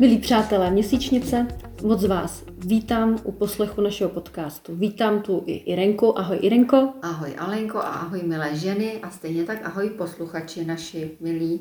Milí 0.00 0.18
přátelé 0.18 0.70
měsíčnice, 0.70 1.46
moc 1.82 2.06
vás 2.06 2.44
vítám 2.58 3.18
u 3.24 3.32
poslechu 3.32 3.80
našeho 3.80 4.10
podcastu. 4.10 4.76
Vítám 4.76 5.22
tu 5.22 5.42
i 5.46 5.52
Irenku. 5.52 6.18
Ahoj 6.18 6.38
Irenko. 6.40 6.92
Ahoj 7.02 7.34
Alenko 7.38 7.78
a 7.78 7.82
ahoj 7.82 8.20
milé 8.22 8.56
ženy 8.56 8.98
a 9.02 9.10
stejně 9.10 9.44
tak 9.44 9.66
ahoj 9.66 9.90
posluchači 9.90 10.64
naši 10.64 11.10
milí. 11.20 11.60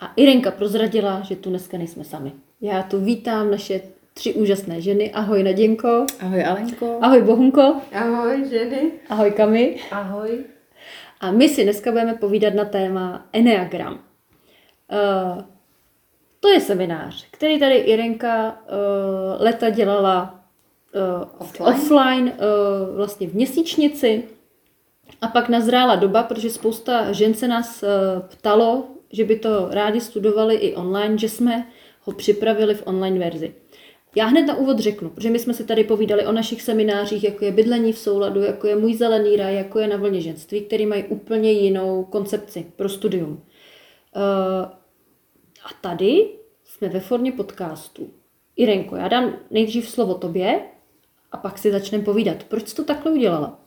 A 0.00 0.12
Irenka 0.16 0.50
prozradila, 0.50 1.20
že 1.20 1.36
tu 1.36 1.50
dneska 1.50 1.78
nejsme 1.78 2.04
sami. 2.04 2.32
Já 2.60 2.82
tu 2.82 3.00
vítám 3.00 3.50
naše 3.50 3.80
tři 4.14 4.34
úžasné 4.34 4.80
ženy. 4.80 5.12
Ahoj 5.12 5.42
Naděnko. 5.42 6.06
Ahoj 6.20 6.44
Alenko. 6.44 6.98
Ahoj 7.02 7.22
Bohunko. 7.22 7.76
Ahoj 7.92 8.44
ženy. 8.50 8.92
Ahoj 9.08 9.30
Kami. 9.30 9.76
Ahoj. 9.90 10.44
A 11.20 11.30
my 11.30 11.48
si 11.48 11.64
dneska 11.64 11.90
budeme 11.90 12.14
povídat 12.14 12.54
na 12.54 12.64
téma 12.64 13.26
Enneagram. 13.32 13.92
Uh, 13.92 15.42
to 16.40 16.48
je 16.48 16.60
seminář, 16.60 17.26
který 17.30 17.60
tady 17.60 17.74
Irenka 17.74 18.50
uh, 18.50 19.42
leta 19.42 19.70
dělala 19.70 20.40
uh, 20.94 21.28
offline, 21.38 21.74
offline 21.74 22.32
uh, 22.32 22.96
vlastně 22.96 23.28
v 23.28 23.34
měsíčnici. 23.34 24.24
A 25.20 25.28
pak 25.28 25.48
nazrála 25.48 25.96
doba, 25.96 26.22
protože 26.22 26.50
spousta 26.50 27.12
žen 27.12 27.34
se 27.34 27.48
nás 27.48 27.82
uh, 27.82 27.88
ptalo, 28.22 28.84
že 29.12 29.24
by 29.24 29.38
to 29.38 29.68
rádi 29.70 30.00
studovali 30.00 30.54
i 30.54 30.74
online, 30.74 31.18
že 31.18 31.28
jsme 31.28 31.66
ho 32.02 32.12
připravili 32.12 32.74
v 32.74 32.86
online 32.86 33.18
verzi. 33.18 33.54
Já 34.16 34.26
hned 34.26 34.42
na 34.42 34.54
úvod 34.56 34.78
řeknu, 34.78 35.10
protože 35.10 35.30
my 35.30 35.38
jsme 35.38 35.54
si 35.54 35.64
tady 35.64 35.84
povídali 35.84 36.26
o 36.26 36.32
našich 36.32 36.62
seminářích, 36.62 37.24
jako 37.24 37.44
je 37.44 37.52
bydlení 37.52 37.92
v 37.92 37.98
souladu, 37.98 38.40
jako 38.40 38.66
je 38.66 38.76
můj 38.76 38.94
zelený 38.94 39.36
raj, 39.36 39.54
jako 39.54 39.78
je 39.78 39.86
na 39.86 39.96
vlně 39.96 40.20
ženství, 40.20 40.60
který 40.60 40.86
mají 40.86 41.04
úplně 41.04 41.52
jinou 41.52 42.04
koncepci 42.04 42.66
pro 42.76 42.88
studium. 42.88 43.30
Uh, 44.16 44.79
a 45.70 45.74
tady 45.80 46.28
jsme 46.64 46.88
ve 46.88 47.00
formě 47.00 47.32
podcastu. 47.32 48.10
Irenko, 48.56 48.96
já 48.96 49.08
dám 49.08 49.36
nejdřív 49.50 49.88
slovo 49.88 50.14
tobě 50.14 50.60
a 51.32 51.36
pak 51.36 51.58
si 51.58 51.72
začneme 51.72 52.04
povídat. 52.04 52.44
Proč 52.44 52.68
jsi 52.68 52.76
to 52.76 52.84
takhle 52.84 53.12
udělala? 53.12 53.60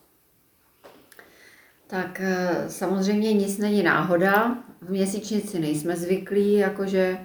Tak 1.88 2.22
eh, 2.24 2.66
samozřejmě 2.68 3.34
nic 3.34 3.58
není 3.58 3.84
náhoda. 3.84 4.64
V 4.82 4.90
měsíčnici 4.90 5.60
nejsme 5.60 5.96
zvyklí, 5.96 6.54
jakože 6.54 7.18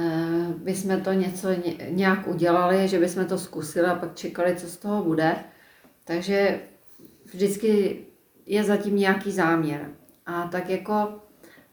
Eh, 0.00 0.54
bychom 0.56 1.00
to 1.00 1.12
něco 1.12 1.48
nějak 1.88 2.28
udělali, 2.28 2.88
že 2.88 2.98
bychom 2.98 3.24
to 3.24 3.38
zkusili 3.38 3.86
a 3.86 3.94
pak 3.94 4.14
čekali, 4.14 4.56
co 4.56 4.66
z 4.66 4.76
toho 4.76 5.04
bude. 5.04 5.36
Takže 6.04 6.60
vždycky 7.24 7.98
je 8.46 8.64
zatím 8.64 8.96
nějaký 8.96 9.32
záměr. 9.32 9.90
A 10.26 10.48
tak 10.48 10.70
jako 10.70 11.22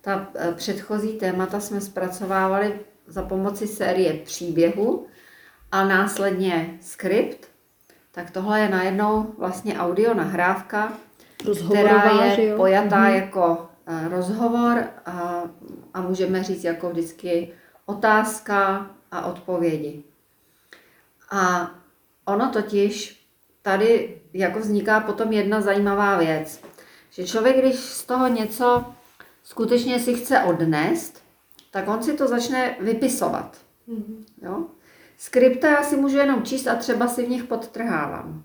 ta 0.06 0.28
eh, 0.36 0.52
předchozí 0.52 1.14
témata 1.14 1.60
jsme 1.60 1.82
zpracovávali 1.82 2.80
za 3.08 3.24
pomoci 3.24 3.68
série 3.68 4.14
příběhu 4.14 5.08
a 5.72 5.86
následně 5.86 6.78
skript, 6.82 7.48
tak 8.12 8.32
tohle 8.32 8.60
je 8.60 8.70
najednou 8.70 9.34
vlastně 9.38 9.80
audio 9.80 10.14
nahrávka, 10.14 10.94
která 11.66 12.26
je 12.26 12.56
pojatá 12.56 13.04
mm-hmm. 13.04 13.16
jako 13.16 13.68
eh, 13.88 14.10
rozhovor 14.10 14.84
a, 15.06 15.44
a 15.94 16.02
můžeme 16.02 16.44
říct 16.44 16.64
jako 16.64 16.90
vždycky 16.90 17.54
otázka 17.86 18.90
a 19.12 19.26
odpovědi. 19.26 20.04
A 21.32 21.72
ono 22.26 22.50
totiž 22.50 23.26
tady 23.62 24.22
jako 24.34 24.60
vzniká 24.60 25.00
potom 25.00 25.32
jedna 25.32 25.62
zajímavá 25.62 26.18
věc, 26.18 26.62
že 27.12 27.28
člověk, 27.28 27.58
když 27.58 27.76
z 27.76 28.04
toho 28.06 28.28
něco 28.28 28.86
skutečně 29.46 30.00
si 30.00 30.16
chce 30.16 30.40
odnést, 30.40 31.24
tak 31.72 31.88
on 31.88 32.04
si 32.04 32.14
to 32.14 32.28
začne 32.28 32.76
vypisovat. 32.80 33.58
Mm-hmm. 33.90 34.24
Jo? 34.42 34.66
Skripta 35.18 35.68
já 35.68 35.84
si 35.84 35.98
můžu 35.98 36.18
jenom 36.18 36.44
číst 36.44 36.68
a 36.68 36.76
třeba 36.76 37.08
si 37.08 37.26
v 37.26 37.30
nich 37.30 37.44
podtrhávám. 37.44 38.44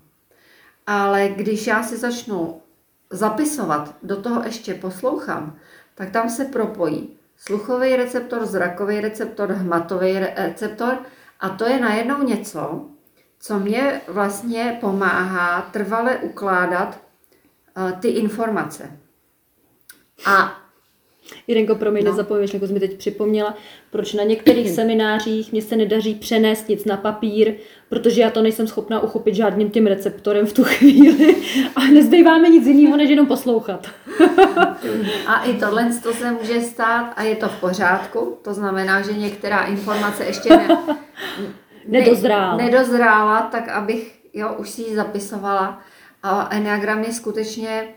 Ale 0.87 1.29
když 1.29 1.67
já 1.67 1.83
si 1.83 1.97
začnu 1.97 2.61
zapisovat, 3.09 3.95
do 4.03 4.21
toho 4.21 4.43
ještě 4.43 4.73
poslouchám, 4.73 5.57
tak 5.95 6.11
tam 6.11 6.29
se 6.29 6.45
propojí 6.45 7.17
sluchový 7.37 7.95
receptor, 7.95 8.45
zrakový 8.45 8.99
receptor, 8.99 9.51
hmatový 9.51 10.19
receptor 10.19 10.97
a 11.39 11.49
to 11.49 11.65
je 11.65 11.79
najednou 11.79 12.23
něco, 12.23 12.85
co 13.39 13.59
mě 13.59 14.01
vlastně 14.07 14.77
pomáhá 14.81 15.61
trvale 15.61 16.17
ukládat 16.17 16.99
uh, 17.77 17.91
ty 17.91 18.07
informace. 18.07 18.99
A 20.25 20.60
Jirenko, 21.47 21.75
promiň, 21.75 22.03
no. 22.05 22.11
nezapomeň, 22.11 22.47
jako 22.53 22.67
jsi 22.67 22.73
mi 22.73 22.79
teď 22.79 22.97
připomněla, 22.97 23.57
proč 23.91 24.13
na 24.13 24.23
některých 24.23 24.69
seminářích 24.75 25.51
mě 25.51 25.61
se 25.61 25.75
nedaří 25.75 26.15
přenést 26.15 26.69
nic 26.69 26.85
na 26.85 26.97
papír, 26.97 27.53
protože 27.89 28.21
já 28.21 28.29
to 28.29 28.41
nejsem 28.41 28.67
schopná 28.67 28.99
uchopit 28.99 29.35
žádným 29.35 29.71
tím 29.71 29.87
receptorem 29.87 30.45
v 30.45 30.53
tu 30.53 30.63
chvíli 30.63 31.35
a 31.75 31.85
nezbývá 31.85 32.37
mi 32.37 32.49
nic 32.49 32.67
jiného, 32.67 32.97
než 32.97 33.09
jenom 33.09 33.25
poslouchat. 33.27 33.87
a 35.27 35.43
i 35.43 35.53
tohle 35.53 35.89
to 36.03 36.13
se 36.13 36.31
může 36.31 36.61
stát 36.61 37.13
a 37.15 37.23
je 37.23 37.35
to 37.35 37.47
v 37.47 37.59
pořádku, 37.59 38.37
to 38.41 38.53
znamená, 38.53 39.01
že 39.01 39.13
některá 39.13 39.63
informace 39.63 40.25
ještě 40.25 40.49
ne, 40.49 40.67
nedozrála. 41.87 42.57
Ne, 42.57 42.63
nedozrála, 42.63 43.41
tak 43.41 43.69
abych 43.69 44.19
jo, 44.33 44.55
už 44.57 44.69
si 44.69 44.81
ji 44.81 44.95
zapisovala. 44.95 45.81
A 46.23 46.47
Enneagram 46.51 47.03
je 47.03 47.13
skutečně 47.13 47.87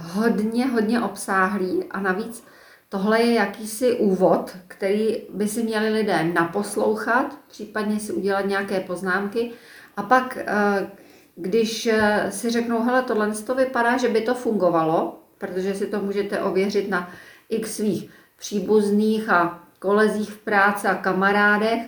hodně, 0.00 0.66
hodně 0.66 1.00
obsáhlý 1.00 1.84
a 1.90 2.00
navíc 2.00 2.44
tohle 2.90 3.22
je 3.22 3.34
jakýsi 3.34 3.92
úvod, 3.92 4.56
který 4.68 5.22
by 5.34 5.48
si 5.48 5.62
měli 5.62 5.88
lidé 5.88 6.24
naposlouchat, 6.24 7.38
případně 7.48 8.00
si 8.00 8.12
udělat 8.12 8.46
nějaké 8.46 8.80
poznámky. 8.80 9.50
A 9.96 10.02
pak, 10.02 10.38
eh, 10.40 10.90
když 11.36 11.86
eh, 11.86 12.26
si 12.30 12.50
řeknou, 12.50 12.82
hele, 12.82 13.02
tohle 13.02 13.32
to 13.32 13.54
vypadá, 13.54 13.96
že 13.96 14.08
by 14.08 14.20
to 14.20 14.34
fungovalo, 14.34 15.22
protože 15.38 15.74
si 15.74 15.86
to 15.86 16.00
můžete 16.00 16.40
ověřit 16.40 16.88
na 16.88 17.10
x 17.48 17.76
svých 17.76 18.10
příbuzných 18.38 19.28
a 19.28 19.64
kolezích 19.78 20.30
v 20.30 20.38
práci 20.38 20.86
a 20.86 20.94
kamarádech, 20.94 21.82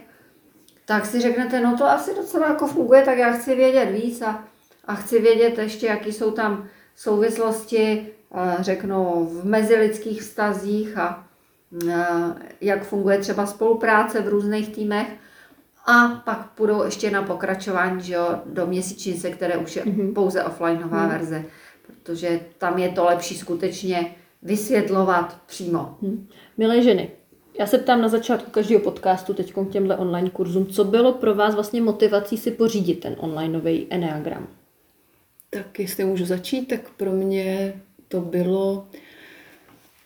tak 0.84 1.06
si 1.06 1.20
řeknete, 1.20 1.60
no 1.60 1.76
to 1.76 1.84
asi 1.84 2.14
docela 2.14 2.48
jako 2.48 2.66
funguje, 2.66 3.02
tak 3.02 3.18
já 3.18 3.32
chci 3.32 3.54
vědět 3.54 3.86
víc 3.86 4.22
a, 4.22 4.44
a 4.84 4.94
chci 4.94 5.20
vědět 5.20 5.58
ještě, 5.58 5.86
jaký 5.86 6.12
jsou 6.12 6.30
tam 6.30 6.68
souvislosti, 6.96 8.06
eh, 8.34 8.56
řeknu, 8.60 9.28
v 9.32 9.44
mezilidských 9.44 10.22
vztazích 10.22 10.98
a 10.98 11.24
eh, 11.88 12.04
jak 12.60 12.84
funguje 12.84 13.18
třeba 13.18 13.46
spolupráce 13.46 14.20
v 14.20 14.28
různých 14.28 14.74
týmech. 14.74 15.08
A 15.86 16.08
pak 16.24 16.50
půjdou 16.50 16.84
ještě 16.84 17.10
na 17.10 17.22
pokračování 17.22 18.02
že 18.02 18.14
jo, 18.14 18.40
do 18.46 18.66
měsíčnice, 18.66 19.30
které 19.30 19.56
už 19.56 19.76
je 19.76 19.82
mm-hmm. 19.82 20.12
pouze 20.12 20.44
offlineová 20.44 21.02
mm. 21.02 21.08
verze, 21.08 21.44
protože 21.86 22.40
tam 22.58 22.78
je 22.78 22.88
to 22.88 23.04
lepší 23.04 23.38
skutečně 23.38 24.14
vysvětlovat 24.42 25.36
přímo. 25.46 25.96
Mm. 26.00 26.28
Milé 26.58 26.82
ženy, 26.82 27.10
já 27.58 27.66
se 27.66 27.78
ptám 27.78 28.00
na 28.00 28.08
začátku 28.08 28.50
každého 28.50 28.80
podcastu 28.80 29.34
teď 29.34 29.52
k 29.52 29.70
těmhle 29.70 29.96
online 29.96 30.30
kurzům, 30.30 30.66
co 30.66 30.84
bylo 30.84 31.12
pro 31.12 31.34
vás 31.34 31.54
vlastně 31.54 31.82
motivací 31.82 32.36
si 32.38 32.50
pořídit 32.50 32.94
ten 32.94 33.16
online 33.18 33.52
nový 33.52 33.86
Enneagram? 33.90 34.48
Tak 35.54 35.78
jestli 35.78 36.04
můžu 36.04 36.24
začít, 36.24 36.68
tak 36.68 36.90
pro 36.90 37.12
mě 37.12 37.74
to 38.08 38.20
bylo 38.20 38.86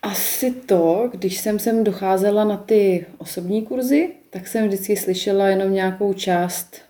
asi 0.01 0.51
to, 0.51 1.09
když 1.13 1.37
jsem 1.37 1.59
sem 1.59 1.83
docházela 1.83 2.43
na 2.43 2.57
ty 2.57 3.05
osobní 3.17 3.61
kurzy, 3.61 4.09
tak 4.29 4.47
jsem 4.47 4.67
vždycky 4.67 4.97
slyšela 4.97 5.47
jenom 5.47 5.73
nějakou 5.73 6.13
část, 6.13 6.81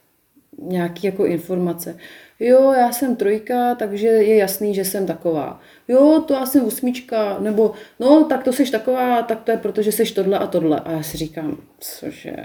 nějaký 0.62 1.08
jako 1.08 1.26
informace. 1.26 1.98
Jo, 2.40 2.72
já 2.72 2.92
jsem 2.92 3.16
trojka, 3.16 3.76
takže 3.76 4.08
je 4.08 4.36
jasný, 4.36 4.76
že 4.76 4.86
jsem 4.86 5.06
taková. 5.06 5.62
Jo, 5.88 6.24
to 6.28 6.34
já 6.34 6.46
jsem 6.46 6.66
osmička, 6.66 7.38
nebo 7.40 7.72
no, 8.00 8.24
tak 8.24 8.44
to 8.44 8.54
seš 8.54 8.70
taková, 8.70 9.22
tak 9.22 9.44
to 9.44 9.52
je 9.52 9.58
proto, 9.58 9.82
že 9.82 9.92
seš 9.92 10.12
tohle 10.12 10.40
a 10.40 10.48
tohle. 10.48 10.80
A 10.80 10.92
já 10.92 11.04
si 11.04 11.18
říkám, 11.18 11.58
cože? 11.80 12.36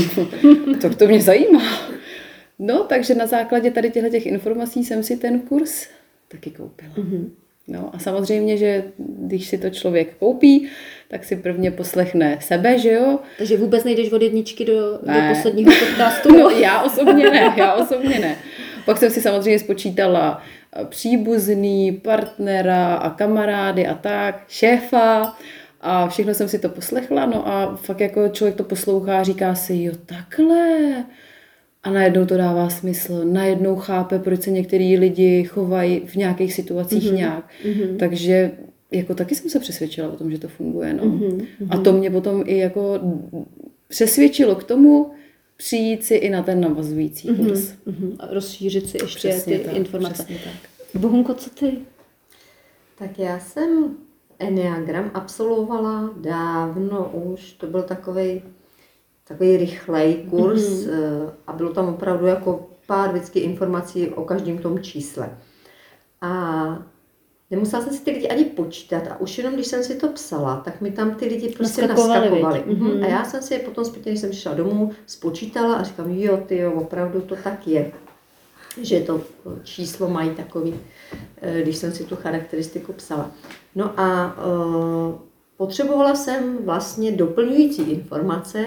to, 0.80 0.94
to 0.94 1.06
mě 1.06 1.22
zajímá. 1.22 1.62
No, 2.58 2.84
takže 2.84 3.14
na 3.14 3.26
základě 3.26 3.70
tady 3.70 3.90
těchto 3.90 4.10
těch 4.10 4.26
informací 4.26 4.84
jsem 4.84 5.02
si 5.02 5.16
ten 5.16 5.40
kurz 5.40 5.88
taky 6.28 6.50
koupila. 6.50 6.92
Mm-hmm. 6.94 7.30
No 7.68 7.90
a 7.94 7.98
samozřejmě, 7.98 8.56
že 8.56 8.84
když 8.98 9.46
si 9.48 9.58
to 9.58 9.70
člověk 9.70 10.16
koupí, 10.16 10.68
tak 11.08 11.24
si 11.24 11.36
prvně 11.36 11.70
poslechne 11.70 12.38
sebe, 12.40 12.78
že 12.78 12.92
jo? 12.92 13.18
Takže 13.38 13.56
vůbec 13.56 13.84
nejdeš 13.84 14.12
od 14.12 14.22
jedničky 14.22 14.64
do, 14.64 14.92
do 14.92 15.20
posledního 15.28 15.72
podcastu? 15.88 16.38
no, 16.38 16.50
já 16.50 16.82
osobně 16.82 17.30
ne, 17.30 17.54
já 17.56 17.74
osobně 17.74 18.18
ne. 18.18 18.36
Pak 18.84 18.98
jsem 18.98 19.10
si 19.10 19.20
samozřejmě 19.20 19.58
spočítala 19.58 20.42
eh, 20.76 20.84
příbuzný, 20.84 21.92
partnera 21.92 22.94
a 22.94 23.10
kamarády 23.10 23.86
a 23.86 23.94
tak, 23.94 24.44
šéfa 24.48 25.36
a 25.80 26.08
všechno 26.08 26.34
jsem 26.34 26.48
si 26.48 26.58
to 26.58 26.68
poslechla, 26.68 27.26
no 27.26 27.48
a 27.48 27.76
fakt 27.76 28.00
jako 28.00 28.28
člověk 28.28 28.56
to 28.56 28.64
poslouchá, 28.64 29.22
říká 29.22 29.54
si, 29.54 29.82
jo 29.82 29.92
takhle, 30.06 31.04
a 31.84 31.90
najednou 31.90 32.26
to 32.26 32.36
dává 32.36 32.70
smysl, 32.70 33.24
najednou 33.24 33.76
chápe, 33.76 34.18
proč 34.18 34.42
se 34.42 34.50
některý 34.50 34.98
lidi 34.98 35.44
chovají 35.44 36.00
v 36.06 36.14
nějakých 36.16 36.54
situacích 36.54 37.04
mm-hmm. 37.04 37.16
nějak. 37.16 37.50
Mm-hmm. 37.64 37.96
Takže 37.96 38.50
jako 38.90 39.14
taky 39.14 39.34
jsem 39.34 39.50
se 39.50 39.60
přesvědčila 39.60 40.08
o 40.08 40.16
tom, 40.16 40.30
že 40.30 40.38
to 40.38 40.48
funguje. 40.48 40.94
No. 40.94 41.04
Mm-hmm. 41.04 41.46
A 41.70 41.78
to 41.78 41.92
mě 41.92 42.10
potom 42.10 42.42
i 42.46 42.58
jako 42.58 43.00
přesvědčilo 43.88 44.54
k 44.54 44.64
tomu 44.64 45.10
přijít 45.56 46.04
si 46.04 46.14
i 46.14 46.30
na 46.30 46.42
ten 46.42 46.60
navazující 46.60 47.30
Mhm, 47.30 47.46
kurz. 47.46 47.72
mhm. 47.86 48.16
A 48.18 48.26
rozšířit 48.34 48.88
si 48.90 48.96
ještě 49.02 49.28
Přesně 49.28 49.58
ty 49.58 49.64
tak, 49.64 49.76
informace. 49.76 50.12
přesně 50.14 50.36
tak. 50.44 50.70
Bohunko, 51.00 51.34
co 51.34 51.50
ty? 51.50 51.72
Tak 52.98 53.18
já 53.18 53.38
jsem 53.40 53.96
Enneagram 54.38 55.10
absolvovala 55.14 56.10
dávno 56.20 57.10
už, 57.14 57.52
to 57.52 57.66
byl 57.66 57.82
takový 57.82 58.42
takový 59.28 59.56
rychlej 59.56 60.26
kurz 60.30 60.62
mm-hmm. 60.62 61.30
a 61.46 61.52
bylo 61.52 61.72
tam 61.72 61.88
opravdu 61.88 62.26
jako 62.26 62.66
pár 62.86 63.10
vždycky 63.10 63.38
informací 63.40 64.08
o 64.08 64.24
každém 64.24 64.58
tom 64.58 64.78
čísle. 64.78 65.38
A 66.20 66.82
nemusela 67.50 67.82
jsem 67.82 67.92
si 67.92 68.04
ty 68.04 68.10
lidi 68.10 68.28
ani 68.28 68.44
počítat 68.44 69.02
a 69.10 69.20
už 69.20 69.38
jenom 69.38 69.54
když 69.54 69.66
jsem 69.66 69.84
si 69.84 69.94
to 69.94 70.08
psala, 70.08 70.56
tak 70.56 70.80
mi 70.80 70.90
tam 70.90 71.14
ty 71.14 71.24
lidi 71.24 71.48
prostě 71.48 71.82
Naskakovali, 71.82 72.20
naskakovali. 72.20 72.64
Mhm. 72.66 72.94
Mhm. 72.94 73.04
A 73.04 73.06
já 73.06 73.24
jsem 73.24 73.42
si 73.42 73.54
je 73.54 73.60
potom 73.60 73.84
zpětně, 73.84 74.12
když 74.12 74.20
jsem 74.20 74.30
přišla 74.30 74.54
domů, 74.54 74.92
spočítala 75.06 75.74
a 75.74 75.82
říkám, 75.82 76.10
jo, 76.10 76.36
ty 76.36 76.56
jo, 76.56 76.72
opravdu 76.72 77.20
to 77.20 77.36
tak 77.36 77.66
je 77.66 77.92
že 78.80 79.00
to 79.00 79.20
číslo 79.62 80.08
mají 80.08 80.30
takový, 80.30 80.74
eh, 81.40 81.62
když 81.62 81.76
jsem 81.76 81.92
si 81.92 82.04
tu 82.04 82.16
charakteristiku 82.16 82.92
psala. 82.92 83.30
No 83.74 84.00
a 84.00 84.36
potřebovala 85.56 86.14
jsem 86.14 86.64
vlastně 86.64 87.12
doplňující 87.12 87.82
informace, 87.82 88.64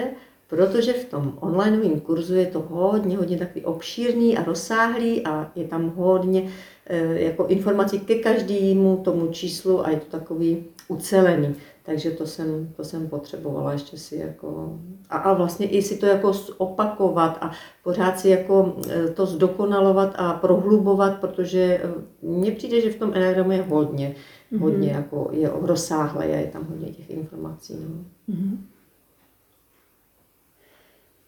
protože 0.47 0.93
v 0.93 1.05
tom 1.05 1.37
onlineovém 1.39 1.99
kurzu 1.99 2.35
je 2.35 2.45
to 2.45 2.59
hodně, 2.69 3.17
hodně 3.17 3.37
takový 3.37 3.65
obšírný 3.65 4.37
a 4.37 4.43
rozsáhlý 4.43 5.25
a 5.25 5.51
je 5.55 5.67
tam 5.67 5.89
hodně 5.95 6.41
uh, 6.41 7.11
jako 7.11 7.45
informací 7.45 7.99
ke 7.99 8.15
každému 8.15 8.97
tomu 8.97 9.27
číslu 9.27 9.85
a 9.85 9.89
je 9.89 9.97
to 9.97 10.17
takový 10.17 10.65
ucelený. 10.87 11.55
Takže 11.83 12.11
to 12.11 12.25
jsem, 12.25 12.73
to 12.75 12.83
jsem 12.83 13.07
potřebovala 13.07 13.73
ještě 13.73 13.97
si 13.97 14.15
jako, 14.15 14.79
a, 15.09 15.17
a 15.17 15.33
vlastně 15.33 15.67
i 15.67 15.81
si 15.81 15.97
to 15.97 16.05
jako 16.05 16.31
opakovat 16.57 17.37
a 17.41 17.51
pořád 17.83 18.19
si 18.19 18.29
jako 18.29 18.75
e, 18.89 19.07
to 19.07 19.25
zdokonalovat 19.25 20.13
a 20.17 20.33
prohlubovat, 20.33 21.19
protože 21.19 21.59
e, 21.61 21.81
mně 22.21 22.51
přijde, 22.51 22.81
že 22.81 22.91
v 22.91 22.99
tom 22.99 23.11
enagramu 23.13 23.51
je 23.51 23.61
hodně, 23.61 24.15
mm-hmm. 24.51 24.59
hodně 24.59 24.89
jako 24.89 25.29
je 25.31 25.51
rozsáhlé 25.61 26.25
a 26.25 26.35
je 26.35 26.47
tam 26.47 26.65
hodně 26.69 26.87
těch 26.87 27.09
informací. 27.09 27.77
No. 27.81 28.05
Mhm. 28.27 28.67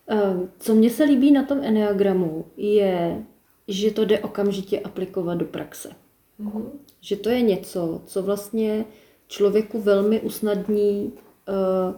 Eh, 0.10 0.48
Co 0.60 0.76
mně 0.76 0.90
se 0.90 1.04
líbí 1.04 1.32
na 1.32 1.44
tom 1.44 1.60
enneagramu, 1.64 2.46
je, 2.58 3.26
že 3.68 3.92
to 3.92 4.06
jde 4.06 4.20
okamžitě 4.20 4.80
aplikovat 4.80 5.36
do 5.36 5.46
praxe. 5.46 5.90
Mm-hmm. 6.40 6.66
Že 7.02 7.16
to 7.16 7.30
je 7.30 7.42
něco, 7.42 8.02
co 8.06 8.24
vlastně 8.24 8.86
člověku 9.28 9.82
velmi 9.82 10.22
usnadní 10.22 11.04
uh, 11.04 11.96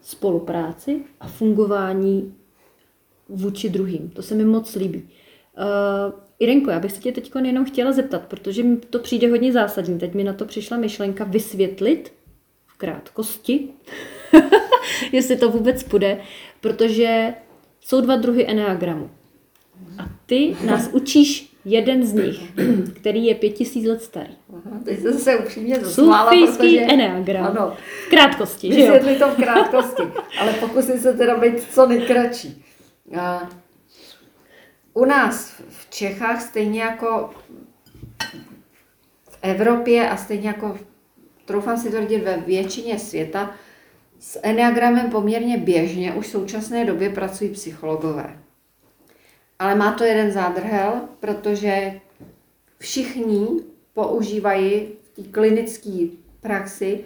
spolupráci 0.00 1.04
a 1.20 1.28
fungování 1.28 2.34
vůči 3.28 3.68
druhým. 3.68 4.10
To 4.10 4.22
se 4.22 4.34
mi 4.34 4.44
moc 4.44 4.74
líbí. 4.74 4.98
Uh, 5.02 6.20
Irenko, 6.38 6.70
já 6.70 6.80
bych 6.80 6.92
se 6.92 7.00
tě 7.00 7.12
teď 7.12 7.32
jenom 7.44 7.64
chtěla 7.64 7.92
zeptat, 7.92 8.22
protože 8.26 8.62
mi 8.62 8.76
to 8.76 8.98
přijde 8.98 9.30
hodně 9.30 9.52
zásadní. 9.52 9.98
Teď 9.98 10.14
mi 10.14 10.24
na 10.24 10.32
to 10.32 10.44
přišla 10.44 10.76
myšlenka 10.76 11.24
vysvětlit 11.24 12.12
v 12.66 12.78
krátkosti, 12.78 13.68
jestli 15.12 15.36
to 15.36 15.50
vůbec 15.50 15.82
půjde, 15.82 16.20
protože 16.60 17.34
jsou 17.80 18.00
dva 18.00 18.16
druhy 18.16 18.46
enneagramu. 18.48 19.10
A 19.98 20.10
ty 20.26 20.56
nás 20.64 20.88
učíš 20.92 21.56
jeden 21.64 22.06
z 22.06 22.12
nich, 22.12 22.52
který 22.94 23.26
je 23.26 23.34
pět 23.34 23.50
tisíc 23.50 23.86
let 23.86 24.02
starý. 24.02 24.36
Aha, 24.52 24.80
teď 24.84 25.00
jsem 25.00 25.18
se 25.18 25.36
upřímně 25.36 25.80
zasmála, 25.80 26.30
protože... 26.30 26.80
enneagram. 26.80 27.46
Ano, 27.46 27.76
V 28.06 28.10
krátkosti, 28.10 28.72
že 28.72 28.80
jo? 28.80 28.98
to 29.18 29.30
v 29.30 29.36
krátkosti, 29.36 30.02
ale 30.40 30.52
pokusím 30.52 30.98
se 30.98 31.12
teda 31.12 31.36
být 31.36 31.62
co 31.62 31.86
nejkratší. 31.86 32.64
A 33.20 33.48
u 34.94 35.04
nás 35.04 35.62
v 35.68 35.90
Čechách, 35.90 36.42
stejně 36.42 36.82
jako 36.82 37.30
v 39.30 39.38
Evropě 39.42 40.10
a 40.10 40.16
stejně 40.16 40.48
jako, 40.48 40.78
troufám 41.44 41.76
si 41.76 41.90
tvrdit, 41.90 42.24
ve 42.24 42.36
většině 42.36 42.98
světa, 42.98 43.54
s 44.20 44.40
enneagramem 44.42 45.10
poměrně 45.10 45.58
běžně 45.58 46.14
už 46.14 46.26
v 46.26 46.30
současné 46.30 46.84
době 46.84 47.10
pracují 47.10 47.50
psychologové. 47.50 48.38
Ale 49.58 49.74
má 49.74 49.92
to 49.92 50.04
jeden 50.04 50.32
zádrhel, 50.32 51.00
protože 51.20 52.00
všichni 52.78 53.46
používají 53.94 54.88
v 55.02 55.08
té 55.08 55.22
klinické 55.22 56.06
praxi 56.40 57.04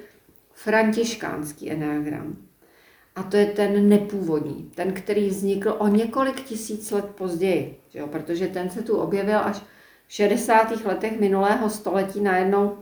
františkánský 0.53 1.71
enneagram. 1.71 2.37
A 3.17 3.23
to 3.23 3.37
je 3.37 3.47
ten 3.47 3.89
nepůvodní, 3.89 4.71
ten, 4.75 4.93
který 4.93 5.29
vznikl 5.29 5.77
o 5.79 5.89
několik 5.89 6.41
tisíc 6.41 6.91
let 6.91 7.05
později, 7.05 7.81
že 7.89 7.99
jo? 7.99 8.07
protože 8.07 8.47
ten 8.47 8.71
se 8.71 8.83
tu 8.83 8.97
objevil 8.97 9.39
až 9.39 9.57
v 10.07 10.13
60. 10.13 10.85
letech 10.85 11.21
minulého 11.21 11.71
století 11.71 12.21
najednou 12.21 12.79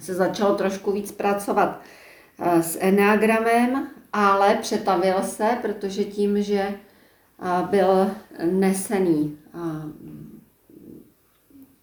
se 0.00 0.14
začalo 0.14 0.54
trošku 0.54 0.92
víc 0.92 1.12
pracovat 1.12 1.82
s 2.60 2.78
enneagramem, 2.80 3.88
ale 4.12 4.54
přetavil 4.54 5.22
se, 5.22 5.58
protože 5.62 6.04
tím, 6.04 6.42
že 6.42 6.60
eh, 6.60 6.76
byl 7.70 8.10
nesený 8.44 9.38
eh, 9.54 9.58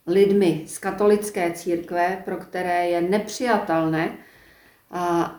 lidmi 0.08 0.64
z 0.68 0.78
katolické 0.78 1.52
církve, 1.52 2.22
pro 2.26 2.38
které 2.38 2.90
je 2.90 3.02
nepřijatelné, 3.02 4.18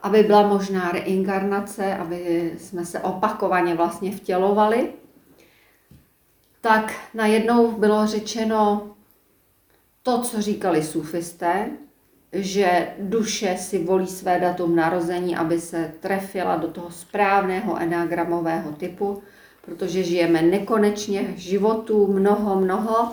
aby 0.02 0.22
byla 0.22 0.48
možná 0.48 0.90
reinkarnace, 0.90 1.96
aby 1.96 2.52
jsme 2.58 2.86
se 2.86 3.00
opakovaně 3.00 3.74
vlastně 3.74 4.12
vtělovali, 4.16 4.92
tak 6.60 6.94
najednou 7.14 7.70
bylo 7.72 8.06
řečeno 8.06 8.90
to, 10.02 10.22
co 10.22 10.42
říkali 10.42 10.82
sufisté, 10.82 11.70
že 12.34 12.88
duše 12.98 13.56
si 13.58 13.84
volí 13.84 14.06
své 14.06 14.40
datum 14.40 14.76
narození, 14.76 15.36
aby 15.36 15.60
se 15.60 15.92
trefila 16.00 16.56
do 16.56 16.68
toho 16.68 16.90
správného 16.90 17.78
enagramového 17.78 18.72
typu, 18.72 19.22
protože 19.64 20.02
žijeme 20.02 20.42
nekonečně 20.42 21.34
životů 21.36 22.12
mnoho, 22.12 22.60
mnoho. 22.60 23.12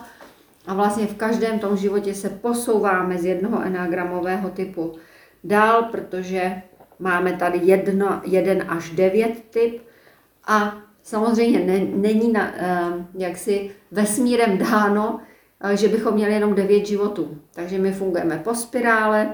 A 0.68 0.74
vlastně 0.74 1.08
v 1.08 1.16
každém 1.16 1.60
tom 1.60 1.78
životě 1.78 2.14
se 2.14 2.30
posouváme 2.30 3.18
z 3.18 3.26
jednoho 3.26 3.62
enagramového 3.62 4.50
typu 4.50 4.96
dál, 5.44 5.84
protože 5.84 6.62
máme 7.00 7.34
tady 7.34 7.60
jedno, 7.64 8.22
jeden 8.26 8.66
až 8.68 8.90
devět 8.90 9.44
typ. 9.50 9.82
A 10.48 10.78
samozřejmě 11.04 11.60
ne, 11.60 11.80
není 11.80 12.32
na, 12.32 12.52
jaksi 13.18 13.72
vesmírem 13.92 14.58
dáno, 14.58 15.20
že 15.74 15.88
bychom 15.88 16.14
měli 16.14 16.34
jenom 16.34 16.56
devět 16.56 16.86
životů. 16.86 17.38
Takže 17.54 17.78
my 17.80 17.92
fungujeme 17.92 18.42
po 18.44 18.56
spirále, 18.56 19.34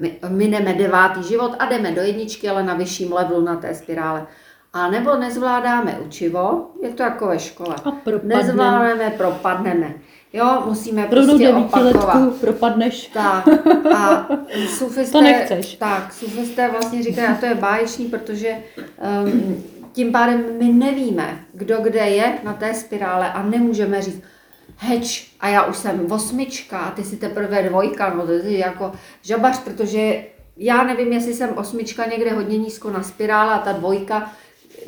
my, 0.00 0.16
mineme 0.28 0.74
devátý 0.74 1.22
život 1.22 1.52
a 1.58 1.66
jdeme 1.66 1.92
do 1.92 2.00
jedničky, 2.00 2.48
ale 2.48 2.62
na 2.62 2.74
vyšším 2.74 3.12
levelu 3.12 3.40
na 3.44 3.56
té 3.56 3.74
spirále. 3.74 4.26
A 4.72 4.90
nebo 4.90 5.16
nezvládáme 5.16 5.98
učivo, 6.06 6.70
je 6.82 6.90
to 6.90 7.02
jako 7.02 7.26
ve 7.26 7.38
škole. 7.38 7.76
A 7.84 7.90
propadneme. 7.90 8.42
Nezvládáme, 8.42 9.10
propadneme. 9.10 9.94
Jo, 10.32 10.62
musíme 10.66 11.06
Pro 11.06 11.22
prostě 11.24 11.48
opakovat. 11.48 12.18
propadneš. 12.40 13.06
Tak 13.06 13.48
a 13.96 14.28
sufisté, 14.68 15.12
To 15.12 15.20
nechceš. 15.20 15.74
Tak, 15.76 16.12
sufisté 16.12 16.70
vlastně 16.70 17.02
říkají, 17.02 17.26
a 17.28 17.34
to 17.34 17.46
je 17.46 17.54
báječný, 17.54 18.06
protože 18.06 18.56
um, 19.24 19.64
tím 19.92 20.12
pádem 20.12 20.44
my 20.58 20.68
nevíme, 20.68 21.40
kdo 21.52 21.76
kde 21.80 22.00
je 22.00 22.38
na 22.44 22.52
té 22.52 22.74
spirále 22.74 23.32
a 23.32 23.42
nemůžeme 23.42 24.02
říct, 24.02 24.22
heč, 24.76 25.34
a 25.40 25.48
já 25.48 25.64
už 25.64 25.76
jsem 25.76 26.12
osmička 26.12 26.78
a 26.78 26.90
ty 26.90 27.04
si 27.04 27.16
teprve 27.16 27.62
dvojka, 27.62 28.14
no 28.14 28.26
to 28.26 28.32
je 28.32 28.58
jako 28.58 28.92
žabař, 29.22 29.58
protože 29.58 30.24
já 30.56 30.84
nevím, 30.84 31.12
jestli 31.12 31.34
jsem 31.34 31.58
osmička 31.58 32.06
někde 32.06 32.32
hodně 32.32 32.58
nízko 32.58 32.90
na 32.90 33.02
spirále 33.02 33.54
a 33.54 33.58
ta 33.58 33.72
dvojka 33.72 34.32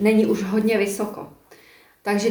není 0.01 0.27
už 0.27 0.43
hodně 0.43 0.79
vysoko. 0.79 1.33
Takže 2.03 2.31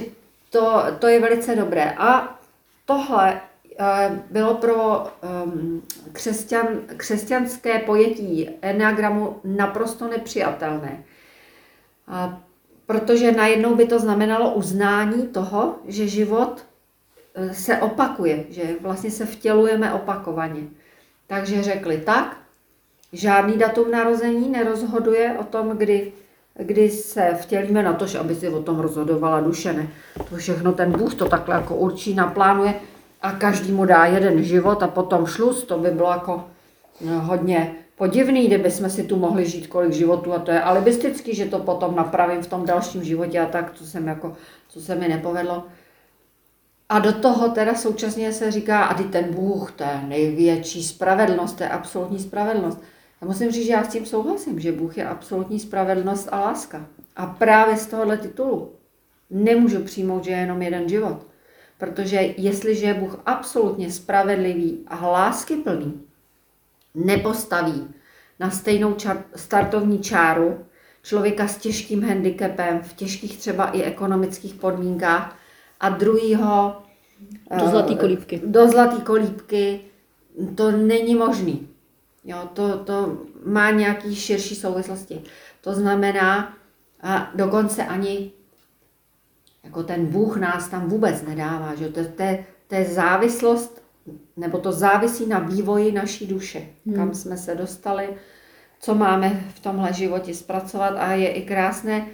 to, 0.49 0.83
to 0.99 1.07
je 1.07 1.19
velice 1.19 1.55
dobré. 1.55 1.91
A 1.97 2.39
tohle 2.85 3.41
eh, 3.79 4.19
bylo 4.31 4.53
pro 4.53 5.03
um, 5.45 5.83
křesťan, 6.11 6.67
křesťanské 6.97 7.79
pojetí 7.79 8.49
enneagramu 8.61 9.39
naprosto 9.43 10.07
nepřijatelné. 10.07 11.03
Protože 12.85 13.31
najednou 13.31 13.75
by 13.75 13.87
to 13.87 13.99
znamenalo 13.99 14.53
uznání 14.53 15.27
toho, 15.27 15.75
že 15.87 16.07
život 16.07 16.65
se 17.51 17.77
opakuje, 17.77 18.43
že 18.49 18.63
vlastně 18.81 19.11
se 19.11 19.25
vtělujeme 19.25 19.93
opakovaně. 19.93 20.61
Takže 21.27 21.63
řekli 21.63 21.97
tak, 21.97 22.37
žádný 23.13 23.57
datum 23.57 23.91
narození 23.91 24.49
nerozhoduje 24.49 25.35
o 25.39 25.43
tom, 25.43 25.69
kdy, 25.69 26.11
kdy 26.55 26.89
se 26.89 27.37
vtělíme 27.41 27.83
na 27.83 27.93
to, 27.93 28.07
že 28.07 28.19
aby 28.19 28.35
si 28.35 28.49
o 28.49 28.63
tom 28.63 28.79
rozhodovala 28.79 29.39
duše. 29.39 29.73
Ne. 29.73 29.87
To 30.29 30.35
všechno 30.35 30.73
ten 30.73 30.91
Bůh 30.91 31.15
to 31.15 31.25
takhle 31.25 31.55
jako 31.55 31.75
určí, 31.75 32.13
naplánuje 32.13 32.73
a 33.21 33.31
každý 33.31 33.71
mu 33.71 33.85
dá 33.85 34.05
jeden 34.05 34.43
život 34.43 34.83
a 34.83 34.87
potom 34.87 35.25
šluz, 35.25 35.63
to 35.63 35.77
by 35.77 35.91
bylo 35.91 36.11
jako 36.11 36.43
no, 37.01 37.21
hodně, 37.21 37.75
podivný, 37.97 38.47
kdyby 38.47 38.71
jsme 38.71 38.89
si 38.89 39.03
tu 39.03 39.15
mohli 39.15 39.49
žít 39.49 39.67
kolik 39.67 39.93
životů 39.93 40.33
a 40.33 40.39
to 40.39 40.51
je 40.51 40.61
alibistický, 40.61 41.35
že 41.35 41.45
to 41.45 41.59
potom 41.59 41.95
napravím 41.95 42.41
v 42.41 42.47
tom 42.47 42.65
dalším 42.65 43.03
životě 43.03 43.39
a 43.39 43.45
tak, 43.45 43.73
co 43.73 43.85
jsem 43.85 44.07
jako, 44.07 44.33
co 44.67 44.81
se 44.81 44.95
mi 44.95 45.07
nepovedlo. 45.07 45.63
A 46.89 46.99
do 46.99 47.13
toho 47.13 47.49
teda 47.49 47.75
současně 47.75 48.33
se 48.33 48.51
říká, 48.51 48.83
a 48.83 48.93
ty 48.93 49.03
ten 49.03 49.33
Bůh, 49.33 49.71
to 49.71 49.83
je 49.83 50.01
největší 50.07 50.83
spravedlnost, 50.83 51.57
to 51.57 51.63
je 51.63 51.69
absolutní 51.69 52.19
spravedlnost. 52.19 52.83
Já 53.21 53.27
musím 53.27 53.51
říct, 53.51 53.65
že 53.65 53.73
já 53.73 53.83
s 53.83 53.87
tím 53.87 54.05
souhlasím, 54.05 54.59
že 54.59 54.71
Bůh 54.71 54.97
je 54.97 55.07
absolutní 55.07 55.59
spravedlnost 55.59 56.29
a 56.31 56.39
láska. 56.39 56.85
A 57.15 57.25
právě 57.25 57.77
z 57.77 57.87
tohohle 57.87 58.17
titulu 58.17 58.73
nemůžu 59.29 59.83
přijmout, 59.83 60.23
že 60.23 60.31
je 60.31 60.37
jenom 60.37 60.61
jeden 60.61 60.89
život. 60.89 61.27
Protože 61.77 62.33
jestliže 62.37 62.85
je 62.85 62.93
Bůh 62.93 63.19
absolutně 63.25 63.91
spravedlivý 63.91 64.79
a 64.87 65.07
láskyplný, 65.07 66.01
nepostaví 66.95 67.87
na 68.39 68.49
stejnou 68.51 68.93
čar- 68.93 69.23
startovní 69.35 69.99
čáru 69.99 70.65
člověka 71.03 71.47
s 71.47 71.57
těžkým 71.57 72.03
handicapem, 72.03 72.79
v 72.83 72.93
těžkých 72.93 73.37
třeba 73.37 73.65
i 73.65 73.81
ekonomických 73.81 74.53
podmínkách 74.53 75.37
a 75.85 75.89
druhýho 75.89 76.75
Do 77.59 77.67
zlatý 77.67 77.95
kolíbky. 77.95 78.41
Do 78.45 78.67
zlatý 78.67 79.01
kolíbky, 79.01 79.79
to 80.55 80.71
není 80.71 81.15
možný. 81.15 81.67
Jo, 82.23 82.49
to, 82.53 82.77
to 82.77 83.17
má 83.45 83.71
nějaký 83.71 84.15
širší 84.15 84.55
souvislosti. 84.55 85.21
To 85.61 85.73
znamená, 85.73 86.57
a 87.01 87.31
dokonce 87.35 87.85
ani 87.85 88.31
jako 89.63 89.83
ten 89.83 90.05
Bůh 90.05 90.37
nás 90.37 90.69
tam 90.69 90.89
vůbec 90.89 91.21
nedává, 91.21 91.75
že 91.75 91.89
to, 91.89 92.03
to, 92.03 92.23
to 92.67 92.75
je 92.75 92.85
závislost, 92.85 93.81
nebo 94.37 94.57
to 94.57 94.71
závisí 94.71 95.27
na 95.27 95.39
vývoji 95.39 95.91
naší 95.91 96.27
duše, 96.27 96.67
hmm. 96.85 96.95
kam 96.95 97.13
jsme 97.13 97.37
se 97.37 97.55
dostali, 97.55 98.09
co 98.79 98.95
máme 98.95 99.43
v 99.55 99.59
tomhle 99.59 99.93
životě 99.93 100.33
zpracovat 100.33 100.93
a 100.97 101.11
je 101.11 101.27
i 101.27 101.41
krásné, 101.41 102.07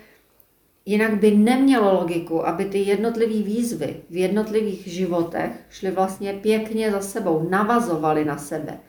jinak 0.86 1.16
by 1.16 1.32
nemělo 1.32 1.94
logiku, 1.94 2.48
aby 2.48 2.66
ty 2.66 2.78
jednotlivé 2.78 3.44
výzvy 3.44 3.96
v 4.10 4.16
jednotlivých 4.16 4.88
životech 4.88 5.52
šly 5.70 5.92
vlastně 5.92 6.34
pěkně 6.34 6.92
za 6.92 7.02
sebou, 7.02 7.50
navazovaly 7.50 8.26
na 8.26 8.38
sebe. 8.38 8.80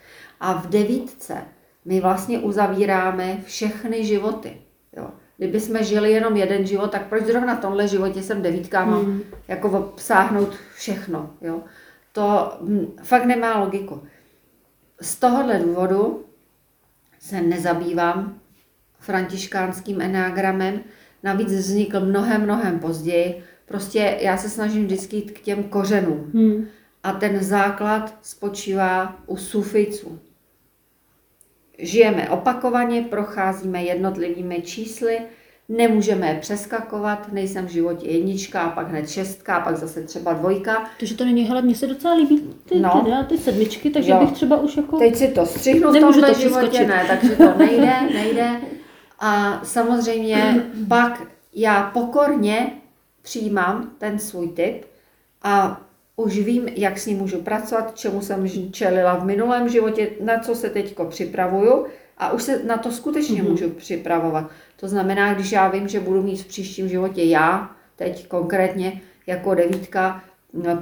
A 0.40 0.52
v 0.52 0.66
devítce 0.66 1.36
my 1.84 2.00
vlastně 2.00 2.38
uzavíráme 2.38 3.38
všechny 3.44 4.04
životy. 4.04 4.56
Jo. 4.96 5.10
Kdyby 5.36 5.60
jsme 5.60 5.84
žili 5.84 6.12
jenom 6.12 6.36
jeden 6.36 6.66
život, 6.66 6.90
tak 6.90 7.06
proč 7.06 7.24
zrovna 7.24 7.56
v 7.56 7.60
tomhle 7.60 7.88
životě 7.88 8.22
jsem 8.22 8.42
devítka, 8.42 8.84
mám 8.84 9.04
hmm. 9.04 9.20
jako 9.48 9.70
obsáhnout 9.70 10.54
všechno. 10.74 11.30
Jo. 11.40 11.60
To 12.12 12.52
hm, 12.60 12.96
fakt 13.02 13.24
nemá 13.24 13.58
logiku. 13.58 14.02
Z 15.00 15.16
tohohle 15.16 15.58
důvodu 15.58 16.24
se 17.20 17.40
nezabývám 17.40 18.38
františkánským 18.98 20.00
enágramem, 20.00 20.80
navíc 21.22 21.52
vznikl 21.52 22.00
mnohem, 22.00 22.42
mnohem 22.42 22.78
později. 22.78 23.42
Prostě 23.66 24.18
já 24.20 24.36
se 24.36 24.48
snažím 24.48 24.84
vždycky 24.84 25.16
jít 25.16 25.30
k 25.30 25.40
těm 25.40 25.64
kořenům. 25.64 26.30
Hmm. 26.34 26.66
A 27.02 27.12
ten 27.12 27.44
základ 27.44 28.18
spočívá 28.22 29.16
u 29.26 29.36
sufijců. 29.36 30.18
Žijeme 31.78 32.30
opakovaně, 32.30 33.02
procházíme 33.02 33.82
jednotlivými 33.82 34.62
čísly, 34.62 35.18
nemůžeme 35.68 36.28
je 36.28 36.34
přeskakovat, 36.40 37.32
nejsem 37.32 37.66
v 37.66 37.70
životě 37.70 38.08
jednička, 38.08 38.62
a 38.62 38.70
pak 38.70 38.88
hned 38.88 39.10
šestka, 39.10 39.56
a 39.56 39.64
pak 39.64 39.76
zase 39.76 40.02
třeba 40.02 40.32
dvojka. 40.32 40.90
Takže 40.98 41.16
to 41.16 41.24
není, 41.24 41.42
hele, 41.42 41.62
mně 41.62 41.74
se 41.74 41.86
docela 41.86 42.14
líbí 42.14 42.42
ty, 42.68 42.80
no. 42.80 43.04
ty, 43.04 43.34
ty 43.34 43.42
sedmičky, 43.42 43.90
takže 43.90 44.10
jo. 44.10 44.20
bych 44.20 44.32
třeba 44.32 44.56
už 44.60 44.76
jako... 44.76 44.98
Teď 44.98 45.16
si 45.16 45.28
to 45.28 45.46
střihnu 45.46 45.90
v 45.90 46.00
tomhle 46.00 46.34
to 46.34 46.40
životě, 46.40 46.86
ne, 46.86 47.04
takže 47.08 47.36
to 47.36 47.58
nejde, 47.58 47.92
nejde. 48.14 48.50
A 49.22 49.60
samozřejmě 49.64 50.64
pak 50.88 51.22
já 51.54 51.82
pokorně 51.82 52.72
přijímám 53.22 53.90
ten 53.98 54.18
svůj 54.18 54.48
typ 54.48 54.84
a 55.42 55.80
už 56.16 56.38
vím, 56.38 56.68
jak 56.68 56.98
s 56.98 57.06
ním 57.06 57.18
můžu 57.18 57.42
pracovat, 57.42 57.96
čemu 57.98 58.20
jsem 58.20 58.48
čelila 58.72 59.16
v 59.16 59.24
minulém 59.24 59.68
životě, 59.68 60.10
na 60.20 60.38
co 60.38 60.54
se 60.54 60.70
teď 60.70 60.96
připravuju 61.08 61.86
a 62.18 62.32
už 62.32 62.42
se 62.42 62.64
na 62.64 62.76
to 62.76 62.92
skutečně 62.92 63.42
mm-hmm. 63.42 63.50
můžu 63.50 63.70
připravovat. 63.70 64.50
To 64.76 64.88
znamená, 64.88 65.34
když 65.34 65.52
já 65.52 65.68
vím, 65.68 65.88
že 65.88 66.00
budu 66.00 66.22
mít 66.22 66.36
v 66.36 66.46
příštím 66.46 66.88
životě 66.88 67.22
já, 67.22 67.70
teď 67.96 68.28
konkrétně 68.28 69.00
jako 69.26 69.54
devítka, 69.54 70.22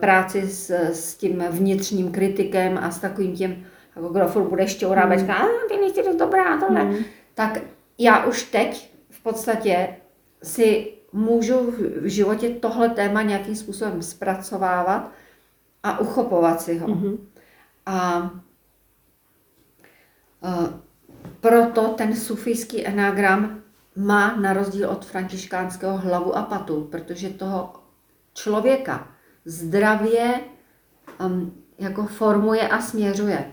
práci 0.01 0.47
s, 0.47 0.71
s 0.71 1.15
tím 1.15 1.45
vnitřním 1.51 2.13
kritikem 2.13 2.79
a 2.79 2.91
s 2.91 2.99
takovým 2.99 3.37
tím, 3.37 3.67
jako 3.97 4.09
kdo 4.09 4.27
furt 4.27 4.49
bude 4.49 4.69
šťourat, 4.69 5.09
mm. 5.09 5.31
a 5.31 5.49
ty 5.69 5.77
nejsi 5.81 6.03
dost 6.03 6.17
dobrá, 6.17 6.61
tohle, 6.61 6.85
mm. 6.85 6.97
tak 7.35 7.59
já 8.00 8.25
už 8.25 8.42
teď 8.42 8.95
v 9.11 9.23
podstatě 9.23 9.97
si 10.42 10.92
můžu 11.12 11.71
v 11.71 12.09
životě 12.09 12.50
tohle 12.50 12.88
téma 12.88 13.23
nějakým 13.23 13.57
způsobem 13.57 14.02
zpracovávat 14.02 15.12
a 15.83 15.99
uchopovat 15.99 16.61
si 16.61 16.78
ho. 16.78 16.88
Mm-hmm. 16.88 17.19
A, 17.87 17.97
a 17.97 18.30
proto 21.40 21.88
ten 21.88 22.16
sufijský 22.16 22.87
enagram 22.87 23.62
má 23.97 24.37
na 24.37 24.52
rozdíl 24.52 24.90
od 24.90 25.04
františkánského 25.04 25.97
hlavu 25.97 26.37
a 26.37 26.42
patu, 26.42 26.85
protože 26.85 27.30
toho 27.30 27.73
člověka 28.35 29.09
zdravě 29.45 30.40
um, 31.26 31.62
jako 31.78 32.07
formuje 32.07 32.69
a 32.69 32.80
směřuje, 32.80 33.52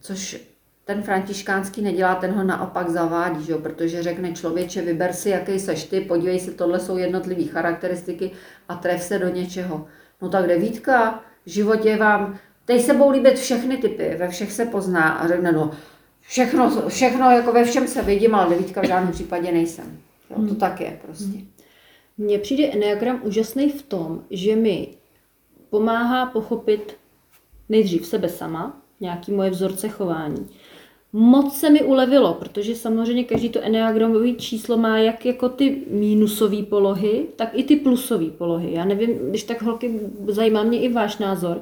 což 0.00 0.55
ten 0.86 1.02
františkánský 1.02 1.82
nedělá, 1.82 2.14
ten 2.14 2.32
ho 2.32 2.44
naopak 2.44 2.88
zavádí, 2.88 3.44
že 3.44 3.52
jo? 3.52 3.58
protože 3.58 4.02
řekne 4.02 4.32
člověče, 4.32 4.82
vyber 4.82 5.12
si, 5.12 5.30
jaký 5.30 5.58
seš 5.58 5.84
ty, 5.84 6.00
podívej 6.00 6.40
se, 6.40 6.50
tohle 6.50 6.80
jsou 6.80 6.96
jednotlivé 6.96 7.44
charakteristiky 7.44 8.30
a 8.68 8.74
tref 8.74 9.02
se 9.02 9.18
do 9.18 9.28
něčeho. 9.28 9.86
No 10.22 10.28
tak 10.28 10.46
devítka, 10.46 11.22
v 11.46 11.50
životě 11.50 11.96
vám, 11.96 12.38
teď 12.64 12.82
se 12.82 12.94
budou 12.94 13.10
líbit 13.10 13.38
všechny 13.38 13.76
typy, 13.76 14.14
ve 14.18 14.28
všech 14.28 14.52
se 14.52 14.64
pozná 14.64 15.08
a 15.08 15.28
řekne, 15.28 15.52
no 15.52 15.70
všechno, 16.20 16.88
všechno 16.88 17.30
jako 17.30 17.52
ve 17.52 17.64
všem 17.64 17.88
se 17.88 18.02
vidím, 18.02 18.34
ale 18.34 18.50
devítka 18.50 18.80
v 18.80 18.86
žádném 18.86 19.12
případě 19.12 19.52
nejsem. 19.52 19.98
Jo, 20.30 20.36
to 20.36 20.42
hmm. 20.42 20.56
tak 20.56 20.80
je 20.80 20.98
prostě. 21.06 21.38
Mně 22.18 22.38
přijde 22.38 22.66
Enneagram 22.66 23.20
úžasný 23.22 23.70
v 23.70 23.82
tom, 23.82 24.22
že 24.30 24.56
mi 24.56 24.88
pomáhá 25.70 26.26
pochopit 26.26 26.96
nejdřív 27.68 28.06
sebe 28.06 28.28
sama, 28.28 28.82
nějaký 29.00 29.32
moje 29.32 29.50
vzorce 29.50 29.88
chování. 29.88 30.46
Moc 31.18 31.56
se 31.56 31.70
mi 31.70 31.82
ulevilo, 31.82 32.34
protože 32.34 32.74
samozřejmě 32.74 33.24
každý 33.24 33.48
to 33.48 33.60
enneagramové 33.62 34.32
číslo 34.32 34.76
má 34.76 34.98
jak 34.98 35.26
jako 35.26 35.48
ty 35.48 35.82
mínusové 35.90 36.62
polohy, 36.62 37.26
tak 37.36 37.50
i 37.52 37.64
ty 37.64 37.76
plusové 37.76 38.26
polohy. 38.26 38.72
Já 38.72 38.84
nevím, 38.84 39.18
když 39.30 39.42
tak 39.42 39.62
holky, 39.62 40.00
zajímá 40.28 40.62
mě 40.62 40.80
i 40.80 40.92
váš 40.92 41.18
názor. 41.18 41.60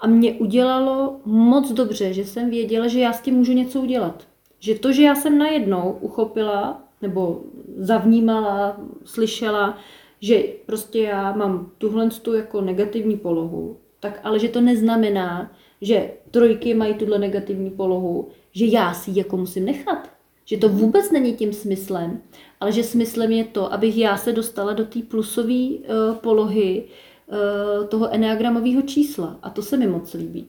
A 0.00 0.06
mě 0.06 0.32
udělalo 0.32 1.16
moc 1.24 1.72
dobře, 1.72 2.12
že 2.12 2.24
jsem 2.24 2.50
věděla, 2.50 2.86
že 2.86 3.00
já 3.00 3.12
s 3.12 3.20
tím 3.20 3.34
můžu 3.34 3.52
něco 3.52 3.80
udělat. 3.80 4.26
Že 4.60 4.78
to, 4.78 4.92
že 4.92 5.02
já 5.02 5.14
jsem 5.14 5.38
najednou 5.38 5.98
uchopila 6.00 6.82
nebo 7.02 7.42
zavnímala, 7.76 8.80
slyšela, 9.04 9.78
že 10.20 10.42
prostě 10.66 11.00
já 11.00 11.32
mám 11.32 11.70
tuhle 11.78 12.10
tu 12.10 12.34
jako 12.34 12.60
negativní 12.60 13.16
polohu, 13.16 13.76
tak 14.00 14.20
ale 14.22 14.38
že 14.38 14.48
to 14.48 14.60
neznamená, 14.60 15.52
že 15.80 16.10
trojky 16.30 16.74
mají 16.74 16.94
tuhle 16.94 17.18
negativní 17.18 17.70
polohu, 17.70 18.28
že 18.52 18.66
já 18.66 18.94
si 18.94 19.10
jako 19.14 19.36
musím 19.36 19.64
nechat. 19.64 20.10
Že 20.44 20.56
to 20.56 20.68
vůbec 20.68 21.10
není 21.10 21.34
tím 21.34 21.52
smyslem, 21.52 22.22
ale 22.60 22.72
že 22.72 22.82
smyslem 22.82 23.32
je 23.32 23.44
to, 23.44 23.72
abych 23.72 23.98
já 23.98 24.16
se 24.16 24.32
dostala 24.32 24.72
do 24.72 24.84
té 24.84 25.02
plusové 25.02 25.68
uh, 25.68 26.14
polohy 26.20 26.84
uh, 27.26 27.86
toho 27.86 28.14
eneagramového 28.14 28.82
čísla. 28.82 29.38
A 29.42 29.50
to 29.50 29.62
se 29.62 29.76
mi 29.76 29.86
moc 29.86 30.14
líbí. 30.14 30.48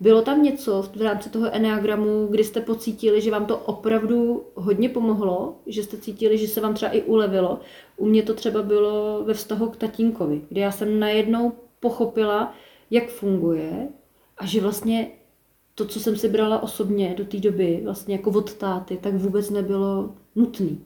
Bylo 0.00 0.22
tam 0.22 0.42
něco 0.42 0.82
v 0.96 1.02
rámci 1.02 1.30
toho 1.30 1.54
eneagramu, 1.54 2.26
kdy 2.26 2.44
jste 2.44 2.60
pocítili, 2.60 3.20
že 3.20 3.30
vám 3.30 3.46
to 3.46 3.58
opravdu 3.58 4.44
hodně 4.54 4.88
pomohlo, 4.88 5.56
že 5.66 5.82
jste 5.82 5.96
cítili, 5.96 6.38
že 6.38 6.48
se 6.48 6.60
vám 6.60 6.74
třeba 6.74 6.92
i 6.92 7.02
ulevilo. 7.02 7.60
U 7.96 8.06
mě 8.06 8.22
to 8.22 8.34
třeba 8.34 8.62
bylo 8.62 9.24
ve 9.24 9.34
vztahu 9.34 9.66
k 9.66 9.76
tatínkovi, 9.76 10.42
kdy 10.48 10.60
já 10.60 10.72
jsem 10.72 11.00
najednou 11.00 11.52
pochopila, 11.80 12.54
jak 12.90 13.08
funguje 13.08 13.88
a 14.38 14.46
že 14.46 14.60
vlastně 14.60 15.10
to, 15.74 15.86
co 15.86 16.00
jsem 16.00 16.16
si 16.16 16.28
brala 16.28 16.62
osobně 16.62 17.14
do 17.18 17.24
té 17.24 17.36
doby, 17.40 17.80
vlastně 17.84 18.14
jako 18.14 18.30
od 18.30 18.54
táty, 18.54 18.96
tak 18.96 19.14
vůbec 19.14 19.50
nebylo 19.50 20.14
nutný. 20.34 20.84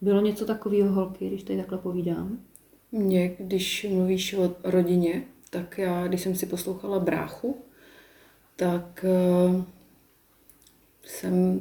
Bylo 0.00 0.20
něco 0.20 0.44
takového, 0.44 0.92
holky, 0.92 1.28
když 1.28 1.42
tady 1.42 1.58
takhle 1.58 1.78
povídám? 1.78 2.38
Mně, 2.92 3.36
když 3.38 3.86
mluvíš 3.90 4.34
o 4.34 4.54
rodině, 4.64 5.22
tak 5.50 5.78
já, 5.78 6.06
když 6.06 6.20
jsem 6.20 6.34
si 6.34 6.46
poslouchala 6.46 6.98
bráchu, 6.98 7.56
tak 8.56 9.04
uh, 9.48 9.62
jsem 11.02 11.60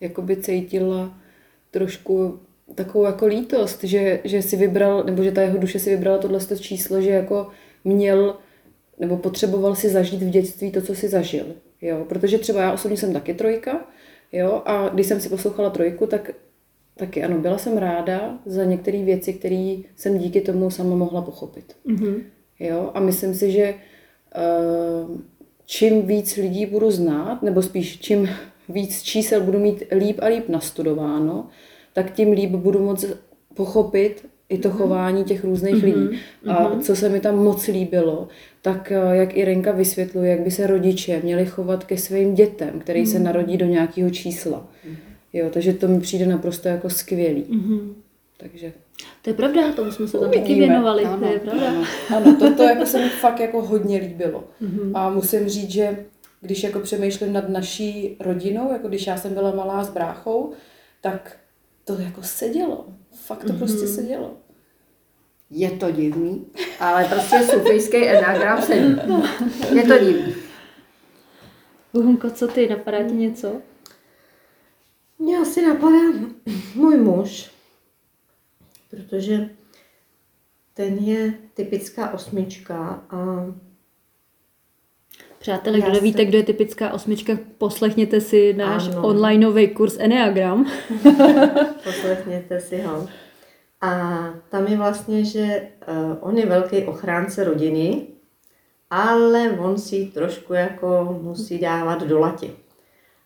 jakoby 0.00 0.36
cítila 0.36 1.18
trošku 1.70 2.40
takovou 2.74 3.04
jako 3.04 3.26
lítost, 3.26 3.84
že, 3.84 4.20
že 4.24 4.42
si 4.42 4.56
vybral, 4.56 5.04
nebo 5.04 5.22
že 5.22 5.32
ta 5.32 5.42
jeho 5.42 5.58
duše 5.58 5.78
si 5.78 5.90
vybrala 5.90 6.18
tohle 6.18 6.40
číslo, 6.60 7.00
že 7.00 7.10
jako 7.10 7.48
měl 7.84 8.36
nebo 8.98 9.16
potřeboval 9.16 9.74
si 9.74 9.88
zažít 9.88 10.22
v 10.22 10.30
dětství 10.30 10.72
to, 10.72 10.82
co 10.82 10.94
si 10.94 11.08
zažil. 11.08 11.46
Jo? 11.82 12.04
Protože 12.08 12.38
třeba 12.38 12.62
já 12.62 12.72
osobně 12.72 12.96
jsem 12.96 13.12
taky 13.12 13.34
trojka 13.34 13.86
Jo, 14.32 14.62
a 14.64 14.88
když 14.88 15.06
jsem 15.06 15.20
si 15.20 15.28
poslouchala 15.28 15.70
trojku, 15.70 16.06
tak 16.06 16.30
taky 16.96 17.22
ano, 17.22 17.38
byla 17.38 17.58
jsem 17.58 17.78
ráda 17.78 18.38
za 18.46 18.64
některé 18.64 19.02
věci, 19.02 19.32
které 19.32 19.76
jsem 19.96 20.18
díky 20.18 20.40
tomu 20.40 20.70
sama 20.70 20.96
mohla 20.96 21.22
pochopit. 21.22 21.76
Mhm. 21.84 22.22
Jo, 22.60 22.90
a 22.94 23.00
myslím 23.00 23.34
si, 23.34 23.50
že 23.50 23.74
uh, 23.74 25.18
čím 25.66 26.06
víc 26.06 26.36
lidí 26.36 26.66
budu 26.66 26.90
znát, 26.90 27.42
nebo 27.42 27.62
spíš 27.62 28.00
čím 28.00 28.28
víc 28.68 29.02
čísel 29.02 29.40
budu 29.40 29.58
mít 29.58 29.82
líp 29.98 30.18
a 30.22 30.26
líp 30.26 30.48
nastudováno, 30.48 31.48
tak 31.92 32.12
tím 32.12 32.32
líp 32.32 32.50
budu 32.50 32.78
moc 32.78 33.04
pochopit 33.54 34.26
i 34.50 34.58
to 34.58 34.70
chování 34.70 35.24
těch 35.24 35.44
různých 35.44 35.82
lidí. 35.82 36.18
A 36.48 36.78
co 36.82 36.96
se 36.96 37.08
mi 37.08 37.20
tam 37.20 37.36
moc 37.44 37.66
líbilo, 37.66 38.28
tak 38.62 38.92
eh, 38.92 39.16
jak 39.16 39.36
Irenka 39.36 39.72
vysvětluje, 39.72 40.30
jak 40.30 40.40
by 40.40 40.50
se 40.50 40.66
rodiče 40.66 41.20
měli 41.22 41.46
chovat 41.46 41.84
ke 41.84 41.96
svým 41.96 42.34
dětem, 42.34 42.80
který 42.80 43.06
se 43.06 43.18
narodí 43.18 43.56
do 43.56 43.66
nějakého 43.66 44.10
čísla. 44.10 44.66
Jo, 45.32 45.46
takže 45.52 45.72
to 45.72 45.88
mi 45.88 46.00
přijde 46.00 46.26
naprosto 46.26 46.68
jako 46.68 46.90
skvělý. 46.90 47.44
Takže 48.36 48.72
To 49.22 49.30
je 49.30 49.34
pravda, 49.34 49.72
tomu 49.72 49.90
jsme 49.92 50.08
se 50.08 50.18
tam 50.18 50.30
taky 50.30 50.54
věnovali, 50.54 51.04
Ano, 51.04 51.26
to 51.26 51.32
je 51.32 51.38
pravda. 51.38 51.68
Ano, 51.68 51.84
ano 52.16 52.36
to, 52.38 52.54
to 52.54 52.62
jako 52.62 52.86
se 52.86 52.98
mi 52.98 53.08
fakt 53.08 53.40
jako 53.40 53.62
hodně 53.62 53.98
líbilo. 53.98 54.44
A 54.94 55.10
musím 55.10 55.48
říct, 55.48 55.70
že 55.70 56.04
když 56.40 56.62
jako 56.62 56.80
přemýšlím 56.80 57.32
nad 57.32 57.48
naší 57.48 58.16
rodinou, 58.20 58.72
jako 58.72 58.88
když 58.88 59.06
já 59.06 59.16
jsem 59.16 59.34
byla 59.34 59.54
malá 59.54 59.84
s 59.84 59.90
bráchou, 59.90 60.52
tak 61.00 61.36
to 61.84 61.94
jako 61.94 62.22
sedělo. 62.22 62.86
Fakt 63.14 63.44
to 63.44 63.52
prostě 63.52 63.86
sedělo. 63.86 64.36
Je 65.50 65.70
to 65.70 65.90
divný, 65.90 66.46
ale 66.80 67.04
prostě 67.04 67.42
sufijský 67.42 68.08
enagram 68.08 68.62
sedí. 68.62 68.96
Je 69.74 69.82
to 69.82 69.98
divný. 69.98 70.34
Bohunko, 71.92 72.30
co 72.30 72.48
ty, 72.48 72.68
napadá 72.68 73.08
ti 73.08 73.14
něco? 73.14 73.62
Mně 75.18 75.38
asi 75.38 75.66
napadá 75.66 75.98
můj 76.74 76.96
muž, 76.96 77.50
protože 78.90 79.50
ten 80.74 80.98
je 80.98 81.34
typická 81.54 82.10
osmička 82.10 83.04
a 83.10 83.46
Přátelé, 85.40 85.78
kdo 85.80 85.92
nevíte, 85.92 86.18
se- 86.18 86.24
kdo 86.24 86.38
je 86.38 86.44
typická 86.44 86.92
osmička, 86.92 87.38
poslechněte 87.58 88.20
si 88.20 88.52
náš 88.52 88.88
Ano. 88.88 89.02
onlineový 89.08 89.68
kurz 89.68 89.96
Enneagram. 89.98 90.66
poslechněte 91.84 92.60
si 92.60 92.82
ho. 92.82 93.06
A 93.80 94.20
tam 94.48 94.66
je 94.66 94.76
vlastně, 94.76 95.24
že 95.24 95.62
uh, 95.88 96.16
on 96.20 96.38
je 96.38 96.46
velký 96.46 96.84
ochránce 96.84 97.44
rodiny, 97.44 98.06
ale 98.90 99.50
on 99.50 99.78
si 99.78 100.10
trošku 100.14 100.54
jako 100.54 101.18
musí 101.22 101.58
dávat 101.58 102.02
do 102.02 102.18
lati. 102.18 102.50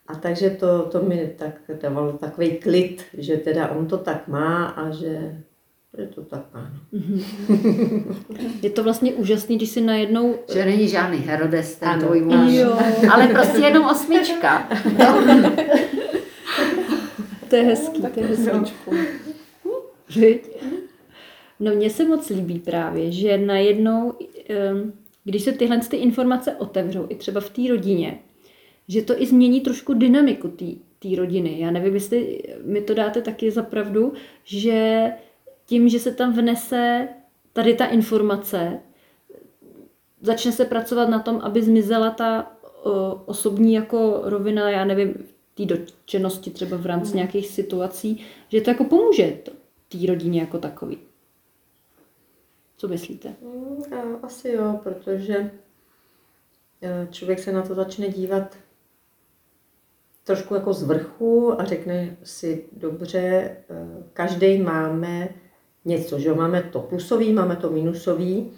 A 0.07 0.15
takže 0.15 0.49
to, 0.49 0.83
to 0.85 1.01
mi 1.01 1.33
tak 1.37 1.51
dávalo 1.81 2.13
takový 2.13 2.49
klid, 2.57 3.03
že 3.17 3.37
teda 3.37 3.69
on 3.71 3.87
to 3.87 3.97
tak 3.97 4.27
má 4.27 4.65
a 4.65 4.91
že, 4.91 5.41
že 5.97 6.05
to 6.05 6.21
tak 6.21 6.45
má. 6.53 6.71
no. 6.91 6.99
Je 8.61 8.69
to 8.69 8.83
vlastně 8.83 9.13
úžasný, 9.13 9.55
když 9.57 9.69
si 9.69 9.81
najednou... 9.81 10.35
Že 10.53 10.65
není 10.65 10.87
žádný 10.87 11.17
Herodes, 11.17 11.75
ten 11.75 11.89
Ano. 11.89 12.01
tvůj 12.05 12.21
muž. 12.21 12.51
Jo. 12.53 12.77
Ale 13.11 13.27
prostě 13.27 13.61
jenom 13.61 13.85
osmička. 13.85 14.69
To 17.49 17.55
je 17.55 17.63
hezký, 17.63 18.01
to 18.01 18.19
je 18.19 18.27
hezký. 18.27 18.71
No 21.59 21.75
mně 21.75 21.89
se 21.89 22.05
moc 22.05 22.29
líbí 22.29 22.59
právě, 22.59 23.11
že 23.11 23.37
najednou, 23.37 24.13
em, 24.49 24.93
když 25.23 25.41
se 25.41 25.51
tyhle 25.51 25.79
ty 25.79 25.97
informace 25.97 26.55
otevřou, 26.55 27.05
i 27.09 27.15
třeba 27.15 27.41
v 27.41 27.49
té 27.49 27.61
rodině, 27.69 28.19
že 28.87 29.01
to 29.01 29.21
i 29.21 29.25
změní 29.25 29.61
trošku 29.61 29.93
dynamiku 29.93 30.47
té 30.99 31.15
rodiny. 31.17 31.59
Já 31.59 31.71
nevím, 31.71 31.93
jestli 31.93 32.41
mi 32.65 32.81
to 32.81 32.93
dáte 32.93 33.21
taky 33.21 33.51
za 33.51 33.63
pravdu, 33.63 34.13
že 34.43 35.03
tím, 35.65 35.89
že 35.89 35.99
se 35.99 36.11
tam 36.11 36.33
vnese 36.33 37.07
tady 37.53 37.73
ta 37.73 37.85
informace, 37.85 38.79
začne 40.21 40.51
se 40.51 40.65
pracovat 40.65 41.09
na 41.09 41.19
tom, 41.19 41.39
aby 41.43 41.63
zmizela 41.63 42.09
ta 42.11 42.51
o, 42.83 43.13
osobní 43.25 43.73
jako 43.73 44.21
rovina, 44.23 44.69
já 44.69 44.85
nevím, 44.85 45.27
té 45.53 45.65
dotčenosti 45.65 46.51
třeba 46.51 46.77
v 46.77 46.85
rámci 46.85 47.15
nějakých 47.15 47.47
situací, 47.47 48.25
že 48.49 48.61
to 48.61 48.69
jako 48.69 48.83
pomůže 48.83 49.37
té 49.89 49.97
rodině 50.07 50.39
jako 50.39 50.57
takový. 50.57 50.97
Co 52.77 52.87
myslíte? 52.87 53.35
Mm, 53.41 54.17
Asi 54.23 54.49
jo, 54.49 54.79
protože 54.83 55.51
eh, 56.81 57.07
člověk 57.11 57.39
se 57.39 57.51
na 57.51 57.61
to 57.61 57.75
začne 57.75 58.09
dívat 58.09 58.57
trošku 60.23 60.55
jako 60.55 60.73
z 60.73 60.83
vrchu 60.83 61.61
a 61.61 61.63
řekne 61.63 62.17
si, 62.23 62.65
dobře, 62.71 63.57
každý 64.13 64.61
máme 64.61 65.29
něco, 65.85 66.19
že 66.19 66.29
jo? 66.29 66.35
máme 66.35 66.63
to 66.63 66.79
plusový, 66.79 67.33
máme 67.33 67.55
to 67.55 67.69
minusový 67.71 68.51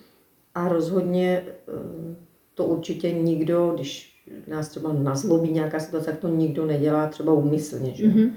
a 0.55 0.67
rozhodně 0.67 1.43
eh, 1.47 2.15
to 2.53 2.65
určitě 2.65 3.11
nikdo, 3.11 3.71
když 3.75 4.17
nás 4.47 4.69
třeba 4.69 4.93
nazlobí 4.93 5.51
nějaká 5.51 5.79
situace, 5.79 6.05
tak 6.05 6.19
to 6.19 6.27
nikdo 6.27 6.65
nedělá 6.65 7.07
třeba 7.07 7.33
úmyslně, 7.33 7.91
že? 7.95 8.07
Mhm. 8.07 8.33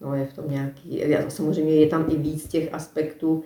No, 0.00 0.14
je 0.14 0.26
v 0.26 0.32
tom 0.32 0.44
nějaký, 0.48 0.98
já- 1.08 1.30
samozřejmě 1.30 1.74
je 1.74 1.86
tam 1.86 2.06
i 2.10 2.16
víc 2.16 2.48
těch 2.48 2.74
aspektů, 2.74 3.42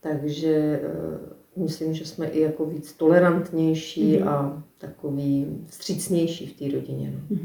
takže 0.00 0.80
eh, 0.82 1.60
myslím, 1.60 1.94
že 1.94 2.04
jsme 2.04 2.26
i 2.26 2.40
jako 2.40 2.66
víc 2.66 2.92
tolerantnější 2.92 4.20
a 4.20 4.62
takový 4.78 5.46
vstřícnější 5.66 6.46
v 6.46 6.52
té 6.52 6.76
rodině. 6.76 7.12
No. 7.30 7.38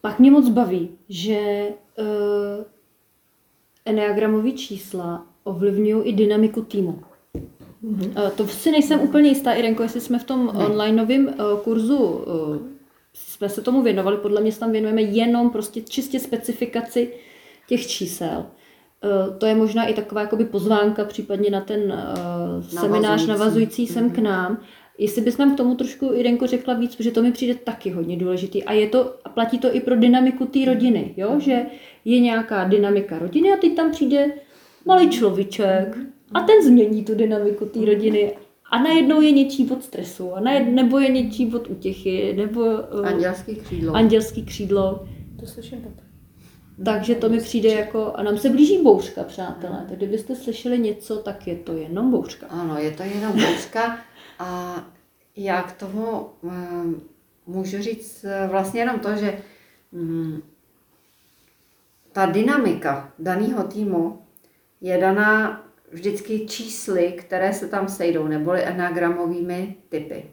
Pak 0.00 0.18
mě 0.18 0.30
moc 0.30 0.48
baví, 0.48 0.88
že 1.08 1.68
uh, 1.98 2.64
enneagramové 3.84 4.52
čísla 4.52 5.26
ovlivňují 5.46 6.04
i 6.04 6.12
dynamiku 6.12 6.62
týmu. 6.62 6.98
Uh, 7.82 8.28
to 8.36 8.46
si 8.46 8.70
nejsem 8.70 9.00
úplně 9.00 9.28
jistá, 9.28 9.52
Irenko, 9.52 9.82
jestli 9.82 10.00
jsme 10.00 10.18
v 10.18 10.24
tom 10.24 10.48
onlineovém 10.48 11.26
uh, 11.26 11.60
kurzu 11.60 11.96
uh, 11.96 12.56
jsme 13.14 13.48
se 13.48 13.62
tomu 13.62 13.82
věnovali, 13.82 14.16
podle 14.16 14.40
mě 14.40 14.52
se 14.52 14.60
tam 14.60 14.72
věnujeme 14.72 15.02
jenom 15.02 15.50
prostě 15.50 15.80
čistě 15.80 16.20
specifikaci 16.20 17.12
těch 17.68 17.86
čísel. 17.86 18.46
Uh, 19.04 19.36
to 19.38 19.46
je 19.46 19.54
možná 19.54 19.86
i 19.86 19.94
taková 19.94 20.20
jakoby 20.20 20.44
pozvánka 20.44 21.04
případně 21.04 21.50
na 21.50 21.60
ten 21.60 21.80
uh, 21.82 22.64
seminář 22.64 23.02
Navazující. 23.02 23.28
navazující 23.28 23.86
sem 23.86 24.10
k 24.10 24.18
nám. 24.18 24.58
Jestli 24.98 25.22
bys 25.22 25.38
nám 25.38 25.54
k 25.54 25.56
tomu 25.56 25.74
trošku, 25.74 26.12
Irenko, 26.14 26.46
řekla 26.46 26.74
víc, 26.74 26.96
protože 26.96 27.10
to 27.10 27.22
mi 27.22 27.32
přijde 27.32 27.54
taky 27.54 27.90
hodně 27.90 28.16
důležitý. 28.16 28.64
A 28.64 28.72
je 28.72 28.88
to, 28.88 29.14
a 29.24 29.28
platí 29.28 29.58
to 29.58 29.76
i 29.76 29.80
pro 29.80 29.96
dynamiku 29.96 30.46
té 30.46 30.64
rodiny, 30.64 31.14
jo? 31.16 31.40
že 31.40 31.66
je 32.04 32.20
nějaká 32.20 32.64
dynamika 32.64 33.18
rodiny 33.18 33.52
a 33.52 33.56
teď 33.56 33.76
tam 33.76 33.90
přijde 33.90 34.32
malý 34.86 35.10
človíček 35.10 35.96
a 36.34 36.40
ten 36.40 36.64
změní 36.64 37.04
tu 37.04 37.14
dynamiku 37.14 37.66
té 37.66 37.84
rodiny 37.84 38.36
a 38.70 38.82
najednou 38.82 39.20
je 39.20 39.32
něčí 39.32 39.64
bod 39.64 39.84
stresu, 39.84 40.34
a 40.34 40.40
najed, 40.40 40.68
nebo 40.68 40.98
je 40.98 41.08
něčí 41.08 41.46
bod 41.46 41.70
útěchy, 41.70 42.34
nebo 42.36 42.60
uh, 42.60 43.06
Andělský 43.06 43.56
křídlo. 43.56 43.94
andělský 43.94 44.42
křídlo. 44.44 45.08
To 45.40 45.46
slyším 45.46 45.78
potom. 45.78 46.06
Takže 46.84 47.14
to 47.14 47.28
mi 47.28 47.40
přijde 47.40 47.68
jako, 47.68 48.12
a 48.14 48.22
nám 48.22 48.38
se 48.38 48.48
blíží 48.48 48.82
bouřka, 48.82 49.22
přátelé. 49.24 49.84
Tak 49.88 49.96
kdybyste 49.96 50.36
slyšeli 50.36 50.78
něco, 50.78 51.16
tak 51.16 51.46
je 51.46 51.56
to 51.56 51.72
jenom 51.72 52.10
bouřka. 52.10 52.46
Ano, 52.46 52.78
je 52.78 52.90
to 52.90 53.02
jenom 53.02 53.32
bouřka 53.32 53.98
a 54.38 54.76
já 55.36 55.62
k 55.62 55.72
tomu 55.72 56.26
mm, 56.42 57.00
můžu 57.46 57.82
říct 57.82 58.24
eh, 58.24 58.48
vlastně 58.50 58.80
jenom 58.80 58.98
to, 58.98 59.16
že 59.16 59.38
mm, 59.92 60.42
ta 62.12 62.26
dynamika 62.26 63.12
daného 63.18 63.64
týmu 63.64 64.18
je 64.80 64.98
daná 64.98 65.62
vždycky 65.92 66.46
čísly, 66.46 67.14
které 67.18 67.52
se 67.52 67.68
tam 67.68 67.88
sejdou, 67.88 68.26
neboli 68.28 68.64
enagramovými 68.64 69.76
typy. 69.88 70.24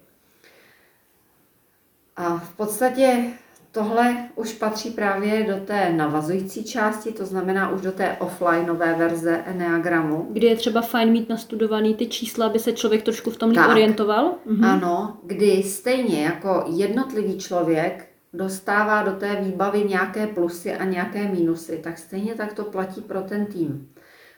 A 2.15 2.37
v 2.37 2.55
podstatě 2.55 3.23
tohle 3.71 4.15
už 4.35 4.53
patří 4.53 4.91
právě 4.91 5.43
do 5.43 5.65
té 5.65 5.93
navazující 5.93 6.63
části, 6.63 7.11
to 7.11 7.25
znamená 7.25 7.69
už 7.69 7.81
do 7.81 7.91
té 7.91 8.17
offlineové 8.19 8.95
verze 8.95 9.43
Enneagramu. 9.45 10.27
Kdy 10.31 10.47
je 10.47 10.55
třeba 10.55 10.81
fajn 10.81 11.11
mít 11.11 11.29
nastudovaný 11.29 11.95
ty 11.95 12.07
čísla, 12.07 12.45
aby 12.45 12.59
se 12.59 12.73
člověk 12.73 13.03
trošku 13.03 13.31
v 13.31 13.37
tom 13.37 13.53
Tak. 13.53 13.69
orientoval. 13.69 14.33
Mhm. 14.45 14.65
Ano, 14.65 15.17
kdy 15.23 15.63
stejně 15.63 16.23
jako 16.23 16.63
jednotlivý 16.75 17.37
člověk 17.37 18.07
dostává 18.33 19.03
do 19.03 19.11
té 19.11 19.35
výbavy 19.41 19.83
nějaké 19.83 20.27
plusy 20.27 20.73
a 20.73 20.85
nějaké 20.85 21.27
mínusy, 21.27 21.79
tak 21.83 21.97
stejně 21.97 22.35
tak 22.35 22.53
to 22.53 22.63
platí 22.63 23.01
pro 23.01 23.21
ten 23.21 23.45
tým. 23.45 23.89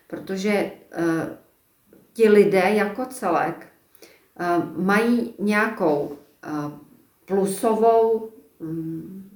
Protože 0.08 0.72
uh, 0.98 1.04
ti 2.14 2.30
lidé 2.30 2.64
jako 2.70 3.06
celek 3.06 3.68
uh, 4.40 4.86
mají 4.86 5.34
nějakou 5.40 6.18
uh, 6.48 6.72
plusovou 7.26 8.30
um, 8.60 9.30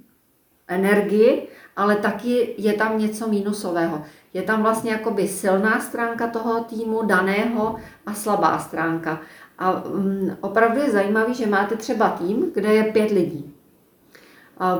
energii, 0.68 1.48
ale 1.76 1.96
taky 1.96 2.54
je 2.58 2.72
tam 2.72 2.98
něco 2.98 3.28
mínusového. 3.28 4.04
Je 4.34 4.42
tam 4.42 4.62
vlastně 4.62 4.90
jakoby 4.90 5.28
silná 5.28 5.80
stránka 5.80 6.26
toho 6.26 6.64
týmu 6.64 7.02
daného 7.02 7.76
a 8.06 8.14
slabá 8.14 8.58
stránka. 8.58 9.20
A 9.58 9.84
um, 9.84 10.36
opravdu 10.40 10.80
je 10.80 10.90
zajímavý, 10.90 11.34
že 11.34 11.46
máte 11.46 11.76
třeba 11.76 12.08
tým, 12.08 12.50
kde 12.54 12.74
je 12.74 12.84
pět 12.84 13.10
lidí. 13.10 13.54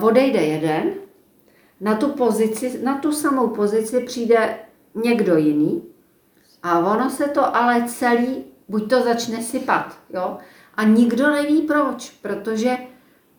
Odejde 0.03 0.41
jeden 0.41 0.93
na 1.81 1.95
tu 1.95 2.09
pozici, 2.09 2.81
na 2.85 2.99
tu 2.99 3.13
samou 3.13 3.49
pozici 3.49 4.01
přijde 4.01 4.59
někdo 4.95 5.37
jiný. 5.37 5.83
A 6.63 6.79
ono 6.79 7.11
se 7.11 7.29
to 7.29 7.57
ale 7.57 7.85
celý, 7.89 8.45
buď 8.69 8.91
to 8.91 9.03
začne 9.03 9.43
sypat, 9.43 9.99
jo, 10.15 10.39
a 10.75 10.85
nikdo 10.85 11.31
neví 11.31 11.63
proč, 11.63 12.11
protože 12.23 12.79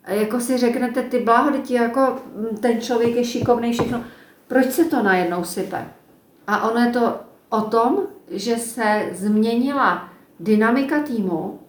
jako 0.07 0.39
si 0.39 0.57
řeknete, 0.57 1.03
ty 1.03 1.19
bláho, 1.19 1.51
děti, 1.51 1.73
jako 1.73 2.15
mm, 2.35 2.57
ten 2.57 2.81
člověk 2.81 3.15
je 3.15 3.25
šikovný, 3.25 3.73
všechno, 3.73 4.03
proč 4.47 4.71
se 4.71 4.85
to 4.85 5.03
najednou 5.03 5.43
sype? 5.43 5.87
A 6.47 6.69
ono 6.69 6.85
je 6.85 6.91
to 6.91 7.19
o 7.49 7.61
tom, 7.61 7.99
že 8.29 8.57
se 8.57 9.09
změnila 9.11 10.09
dynamika 10.39 10.99
týmu 10.99 11.59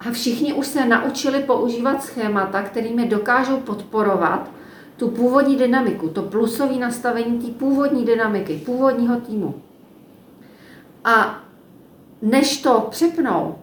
a 0.00 0.10
všichni 0.10 0.52
už 0.52 0.66
se 0.66 0.84
naučili 0.84 1.42
používat 1.42 2.02
schémata, 2.02 2.62
kterými 2.62 3.08
dokážou 3.08 3.56
podporovat 3.56 4.50
tu 4.96 5.08
původní 5.08 5.56
dynamiku, 5.56 6.08
to 6.08 6.22
plusové 6.22 6.74
nastavení 6.74 7.38
té 7.38 7.52
původní 7.58 8.04
dynamiky, 8.04 8.56
původního 8.56 9.16
týmu. 9.20 9.54
A 11.04 11.40
než 12.22 12.62
to 12.62 12.86
přepnou, 12.90 13.54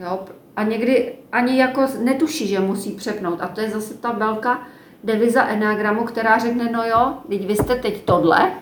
jo, 0.00 0.24
a 0.56 0.62
někdy 0.62 1.14
ani 1.32 1.58
jako 1.58 1.86
netuší, 2.02 2.46
že 2.46 2.60
musí 2.60 2.90
přepnout. 2.90 3.40
A 3.40 3.48
to 3.48 3.60
je 3.60 3.70
zase 3.70 3.94
ta 3.94 4.12
velká 4.12 4.66
deviza 5.04 5.44
Enneagramu, 5.44 6.04
která 6.04 6.38
řekne, 6.38 6.72
no 6.72 6.84
jo, 6.84 7.14
teď 7.28 7.46
vy 7.46 7.56
jste 7.56 7.74
teď 7.74 8.04
tohle, 8.04 8.52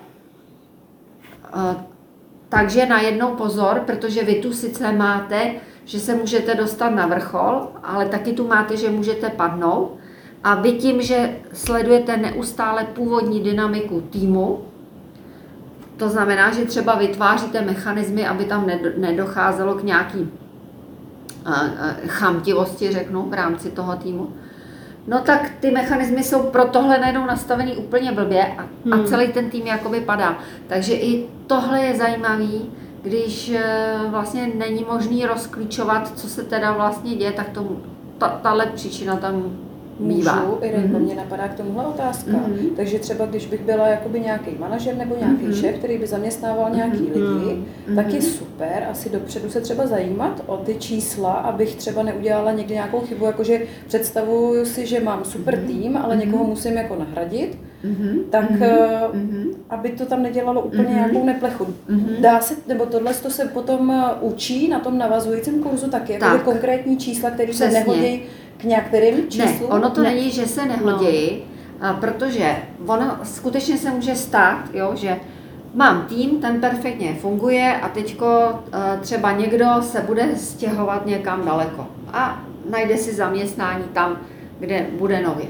takže 2.48 2.86
najednou 2.86 3.34
pozor, 3.34 3.82
protože 3.86 4.24
vy 4.24 4.34
tu 4.34 4.52
sice 4.52 4.92
máte, 4.92 5.54
že 5.84 6.00
se 6.00 6.14
můžete 6.14 6.54
dostat 6.54 6.90
na 6.90 7.06
vrchol, 7.06 7.68
ale 7.82 8.06
taky 8.06 8.32
tu 8.32 8.46
máte, 8.46 8.76
že 8.76 8.90
můžete 8.90 9.28
padnout. 9.28 9.98
A 10.44 10.54
vy 10.54 10.72
tím, 10.72 11.02
že 11.02 11.36
sledujete 11.52 12.16
neustále 12.16 12.84
původní 12.84 13.40
dynamiku 13.40 14.00
týmu, 14.00 14.64
to 15.96 16.08
znamená, 16.08 16.52
že 16.52 16.64
třeba 16.64 16.94
vytváříte 16.94 17.62
mechanismy, 17.62 18.26
aby 18.26 18.44
tam 18.44 18.70
nedocházelo 18.96 19.74
k 19.74 19.84
nějaký 19.84 20.28
chamtivosti, 22.06 22.92
řeknu, 22.92 23.22
v 23.22 23.34
rámci 23.34 23.70
toho 23.70 23.96
týmu, 23.96 24.28
no 25.06 25.20
tak 25.20 25.50
ty 25.60 25.70
mechanismy 25.70 26.24
jsou 26.24 26.42
pro 26.42 26.64
tohle 26.64 26.98
najednou 26.98 27.26
nastavený 27.26 27.76
úplně 27.76 28.12
blbě 28.12 28.46
a, 28.46 28.66
hmm. 28.84 28.92
a 28.92 29.04
celý 29.04 29.28
ten 29.28 29.50
tým 29.50 29.66
jakoby 29.66 30.00
padá. 30.00 30.38
Takže 30.66 30.94
i 30.94 31.26
tohle 31.46 31.80
je 31.80 31.96
zajímavý, 31.96 32.70
když 33.02 33.48
eh, 33.54 33.94
vlastně 34.08 34.50
není 34.58 34.86
možný 34.90 35.26
rozklíčovat, 35.26 36.18
co 36.18 36.28
se 36.28 36.42
teda 36.42 36.72
vlastně 36.72 37.14
děje, 37.14 37.32
tak 37.32 37.48
to, 37.48 37.76
ta, 38.18 38.28
tahle 38.28 38.66
příčina 38.66 39.16
tam 39.16 39.52
Bývá. 40.08 40.44
Můžu, 40.44 40.58
Irenko, 40.62 40.96
mm-hmm. 40.96 41.00
mě 41.00 41.14
napadá 41.14 41.48
k 41.48 41.54
tomuhle 41.54 41.86
otázka. 41.86 42.30
Mm-hmm. 42.30 42.70
Takže 42.76 42.98
třeba 42.98 43.26
když 43.26 43.46
bych 43.46 43.60
byla 43.60 43.88
jakoby 43.88 44.20
nějaký 44.20 44.50
manažer 44.58 44.96
nebo 44.96 45.16
nějaký 45.20 45.46
mm-hmm. 45.46 45.60
šéf, 45.60 45.78
který 45.78 45.98
by 45.98 46.06
zaměstnával 46.06 46.70
mm-hmm. 46.70 46.76
nějaký 46.76 46.98
lidi, 46.98 47.20
mm-hmm. 47.20 47.96
tak 47.96 48.14
je 48.14 48.22
super 48.22 48.86
asi 48.90 49.10
dopředu 49.10 49.50
se 49.50 49.60
třeba 49.60 49.86
zajímat 49.86 50.42
o 50.46 50.56
ty 50.56 50.74
čísla, 50.74 51.32
abych 51.32 51.74
třeba 51.74 52.02
neudělala 52.02 52.52
někdy 52.52 52.74
nějakou 52.74 53.00
chybu, 53.00 53.24
jakože 53.24 53.62
představuju 53.86 54.64
si, 54.64 54.86
že 54.86 55.00
mám 55.00 55.24
super 55.24 55.58
mm-hmm. 55.58 55.66
tým, 55.66 55.96
ale 55.96 56.14
mm-hmm. 56.14 56.26
někoho 56.26 56.44
musím 56.44 56.76
jako 56.76 56.96
nahradit, 56.96 57.58
mm-hmm. 57.84 58.18
tak 58.30 58.50
mm-hmm. 58.50 59.54
aby 59.70 59.88
to 59.88 60.06
tam 60.06 60.22
nedělalo 60.22 60.60
úplně 60.60 60.84
mm-hmm. 60.84 60.94
nějakou 60.94 61.24
neplechu. 61.24 61.64
Mm-hmm. 61.64 62.20
Dá 62.20 62.40
se, 62.40 62.54
nebo 62.68 62.86
tohle 62.86 63.14
to 63.14 63.30
se 63.30 63.44
potom 63.44 63.90
eh, 63.90 64.04
učí 64.20 64.68
na 64.68 64.78
tom 64.78 64.98
navazujícím 64.98 65.62
kurzu 65.62 65.90
taky, 65.90 66.12
jako 66.12 66.24
tak. 66.24 66.42
konkrétní 66.42 66.96
čísla, 66.96 67.30
které 67.30 67.54
se 67.54 67.70
nehodí 67.70 68.22
k 68.62 68.64
některým 68.64 69.28
číslům? 69.28 69.70
Ne, 69.70 69.76
ono 69.76 69.90
to 69.90 70.02
ne. 70.02 70.14
není, 70.14 70.30
že 70.30 70.46
se 70.46 70.66
nehodí, 70.66 71.44
no. 71.82 71.96
protože 72.00 72.56
ono 72.86 73.18
skutečně 73.22 73.78
se 73.78 73.90
může 73.90 74.14
stát, 74.14 74.64
jo, 74.74 74.92
že 74.94 75.16
mám 75.74 76.06
tým, 76.06 76.40
ten 76.40 76.60
perfektně 76.60 77.14
funguje 77.14 77.80
a 77.82 77.88
teďko 77.88 78.26
e, 78.26 78.98
třeba 79.00 79.32
někdo 79.32 79.66
se 79.80 80.00
bude 80.00 80.36
stěhovat 80.36 81.06
někam 81.06 81.44
daleko 81.44 81.86
a 82.12 82.42
najde 82.70 82.96
si 82.96 83.14
zaměstnání 83.14 83.84
tam, 83.92 84.16
kde 84.58 84.86
bude 84.98 85.22
nově. 85.22 85.46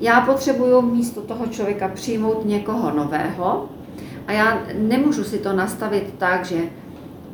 Já 0.00 0.20
potřebuju 0.20 0.82
místo 0.82 1.20
toho 1.20 1.46
člověka 1.46 1.88
přijmout 1.88 2.44
někoho 2.44 2.90
nového 2.90 3.68
a 4.26 4.32
já 4.32 4.62
nemůžu 4.78 5.24
si 5.24 5.38
to 5.38 5.52
nastavit 5.52 6.14
tak, 6.18 6.44
že 6.44 6.56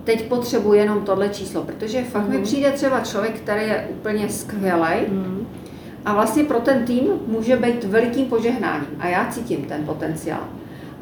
teď 0.04 0.28
potřebuji 0.28 0.72
jenom 0.72 1.00
tohle 1.00 1.28
číslo, 1.28 1.62
protože 1.62 2.04
fakt 2.04 2.24
mm. 2.24 2.30
mi 2.30 2.36
mhm. 2.36 2.44
přijde 2.44 2.70
třeba 2.70 3.00
člověk, 3.00 3.40
který 3.40 3.62
je 3.62 3.88
úplně 3.90 4.28
skvělý 4.28 5.00
mm. 5.08 5.46
a 6.04 6.14
vlastně 6.14 6.44
pro 6.44 6.60
ten 6.60 6.84
tým 6.84 7.04
může 7.26 7.56
být 7.56 7.84
velikým 7.84 8.26
požehnáním 8.26 8.88
a 8.98 9.08
já 9.08 9.26
cítím 9.30 9.64
ten 9.64 9.84
potenciál. 9.84 10.40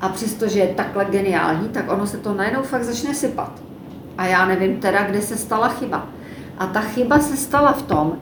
A 0.01 0.09
přestože 0.09 0.59
je 0.59 0.75
takhle 0.75 1.05
geniální, 1.05 1.69
tak 1.69 1.93
ono 1.93 2.07
se 2.07 2.17
to 2.17 2.35
najednou 2.35 2.63
fakt 2.63 2.85
začne 2.85 3.15
sypat. 3.15 3.63
A 4.19 4.27
já 4.27 4.47
nevím 4.47 4.77
teda, 4.77 5.03
kde 5.03 5.23
se 5.23 5.37
stala 5.37 5.69
chyba. 5.69 6.09
A 6.59 6.67
ta 6.67 6.81
chyba 6.81 7.19
se 7.19 7.37
stala 7.37 7.73
v 7.73 7.83
tom, 7.83 8.19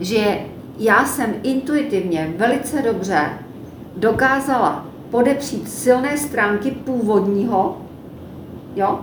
že 0.00 0.38
já 0.78 1.04
jsem 1.04 1.34
intuitivně 1.42 2.34
velice 2.36 2.82
dobře 2.82 3.30
dokázala 3.96 4.86
podepřít 5.10 5.70
silné 5.70 6.18
stránky 6.18 6.70
původního, 6.70 7.80
jo, 8.76 8.98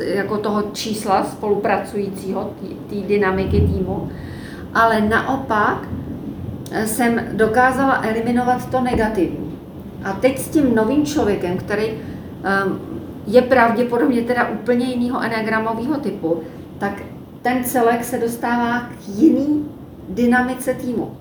jako 0.00 0.38
toho 0.38 0.62
čísla 0.72 1.24
spolupracujícího, 1.24 2.50
té 2.90 2.96
dynamiky 2.96 3.60
týmu, 3.60 4.10
ale 4.74 5.00
naopak 5.00 5.88
eh, 6.70 6.86
jsem 6.86 7.20
dokázala 7.32 8.02
eliminovat 8.04 8.70
to 8.70 8.80
negativní. 8.80 9.58
A 10.04 10.12
teď 10.12 10.38
s 10.38 10.48
tím 10.48 10.74
novým 10.74 11.06
člověkem, 11.06 11.58
který 11.58 11.84
ehm, 11.84 12.80
je 13.26 13.42
pravděpodobně 13.42 14.22
teda 14.22 14.48
úplně 14.48 14.86
jiného 14.86 15.22
enagramového 15.22 16.00
typu, 16.00 16.42
tak 16.78 17.02
ten 17.42 17.64
celek 17.64 18.04
se 18.04 18.18
dostává 18.18 18.80
k 18.80 19.08
jiný 19.08 19.68
dynamice 20.08 20.74
týmu. 20.74 21.16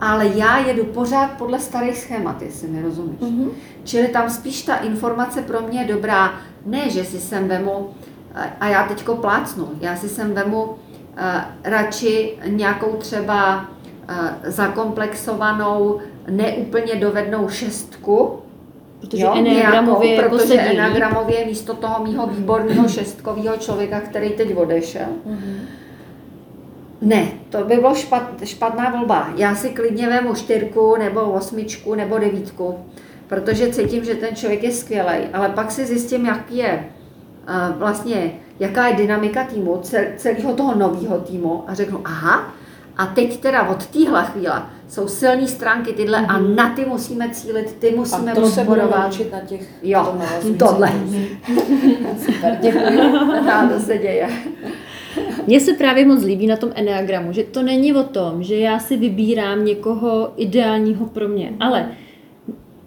Ale 0.00 0.26
já 0.26 0.58
jedu 0.58 0.84
pořád 0.84 1.30
podle 1.30 1.58
starých 1.58 1.98
schémat, 1.98 2.42
jestli 2.42 2.68
mi 2.68 2.82
rozumíš. 2.82 3.20
Mm-hmm. 3.20 3.48
Čili 3.84 4.08
tam 4.08 4.30
spíš 4.30 4.62
ta 4.62 4.76
informace 4.76 5.42
pro 5.42 5.60
mě 5.60 5.80
je 5.80 5.94
dobrá, 5.94 6.34
ne, 6.66 6.90
že 6.90 7.04
si 7.04 7.20
sem 7.20 7.48
vemu, 7.48 7.90
a 8.60 8.68
já 8.68 8.88
teďko 8.88 9.16
plácnu, 9.16 9.68
já 9.80 9.96
si 9.96 10.08
sem 10.08 10.34
vemu 10.34 10.62
uh, 10.62 10.74
radši 11.64 12.38
nějakou 12.46 12.92
třeba 12.92 13.60
uh, 13.60 14.16
zakomplexovanou, 14.42 16.00
neúplně 16.30 16.94
dovednou 16.94 17.48
šestku, 17.48 18.40
Protože 19.00 19.22
jo, 19.22 19.34
enagramově 19.34 20.10
nějakou, 20.10 20.28
protože 20.28 20.54
jako 20.54 20.70
enagramově 20.70 21.46
místo 21.46 21.74
toho 21.74 22.04
mýho 22.04 22.26
výborného 22.26 22.88
šestkového 22.88 23.56
člověka, 23.56 24.00
který 24.00 24.30
teď 24.30 24.56
odešel. 24.56 25.06
Mm-hmm. 25.26 25.56
Ne, 27.00 27.28
to 27.50 27.64
by 27.64 27.74
bylo 27.74 27.94
špat, 27.94 28.32
špatná 28.44 28.90
volba. 28.90 29.28
Já 29.36 29.54
si 29.54 29.68
klidně 29.68 30.08
vemu 30.08 30.34
čtyřku, 30.34 30.96
nebo 30.98 31.20
osmičku, 31.20 31.94
nebo 31.94 32.18
devítku 32.18 32.78
protože 33.34 33.68
cítím, 33.68 34.04
že 34.04 34.14
ten 34.14 34.36
člověk 34.36 34.62
je 34.62 34.72
skvělý, 34.72 35.18
ale 35.32 35.48
pak 35.48 35.70
si 35.70 35.86
zjistím, 35.86 36.26
jak 36.26 36.50
je 36.50 36.84
vlastně, 37.78 38.32
jaká 38.60 38.88
je 38.88 38.94
dynamika 38.94 39.44
týmu, 39.44 39.80
celého 40.16 40.54
toho 40.54 40.74
nového 40.74 41.18
týmu 41.18 41.64
a 41.66 41.74
řeknu, 41.74 42.00
aha, 42.04 42.54
a 42.96 43.06
teď 43.06 43.40
teda 43.40 43.68
od 43.68 43.86
téhle 43.86 44.24
chvíle 44.24 44.62
jsou 44.88 45.08
silné 45.08 45.46
stránky 45.46 45.92
tyhle 45.92 46.18
mm-hmm. 46.18 46.34
a 46.34 46.38
mhm. 46.38 46.56
na 46.56 46.74
ty 46.74 46.84
musíme 46.84 47.30
cílit, 47.30 47.72
ty 47.72 47.90
musíme 47.96 48.32
a 48.32 48.34
to 48.34 48.40
podporovat. 48.40 49.14
se 49.14 49.24
na 49.32 49.40
těch 49.40 49.68
Jo, 49.82 50.18
tohle. 50.58 50.88
Super, 52.18 52.58
děkuji. 52.60 53.12
To 53.74 53.80
se 53.80 53.98
děje. 53.98 54.28
Mně 55.46 55.60
se 55.60 55.72
právě 55.72 56.06
moc 56.06 56.24
líbí 56.24 56.46
na 56.46 56.56
tom 56.56 56.70
Enneagramu, 56.74 57.32
že 57.32 57.42
to 57.42 57.62
není 57.62 57.94
o 57.94 58.02
tom, 58.02 58.42
že 58.42 58.56
já 58.56 58.78
si 58.78 58.96
vybírám 58.96 59.64
někoho 59.64 60.32
ideálního 60.36 61.06
pro 61.06 61.28
mě, 61.28 61.52
ale 61.60 61.88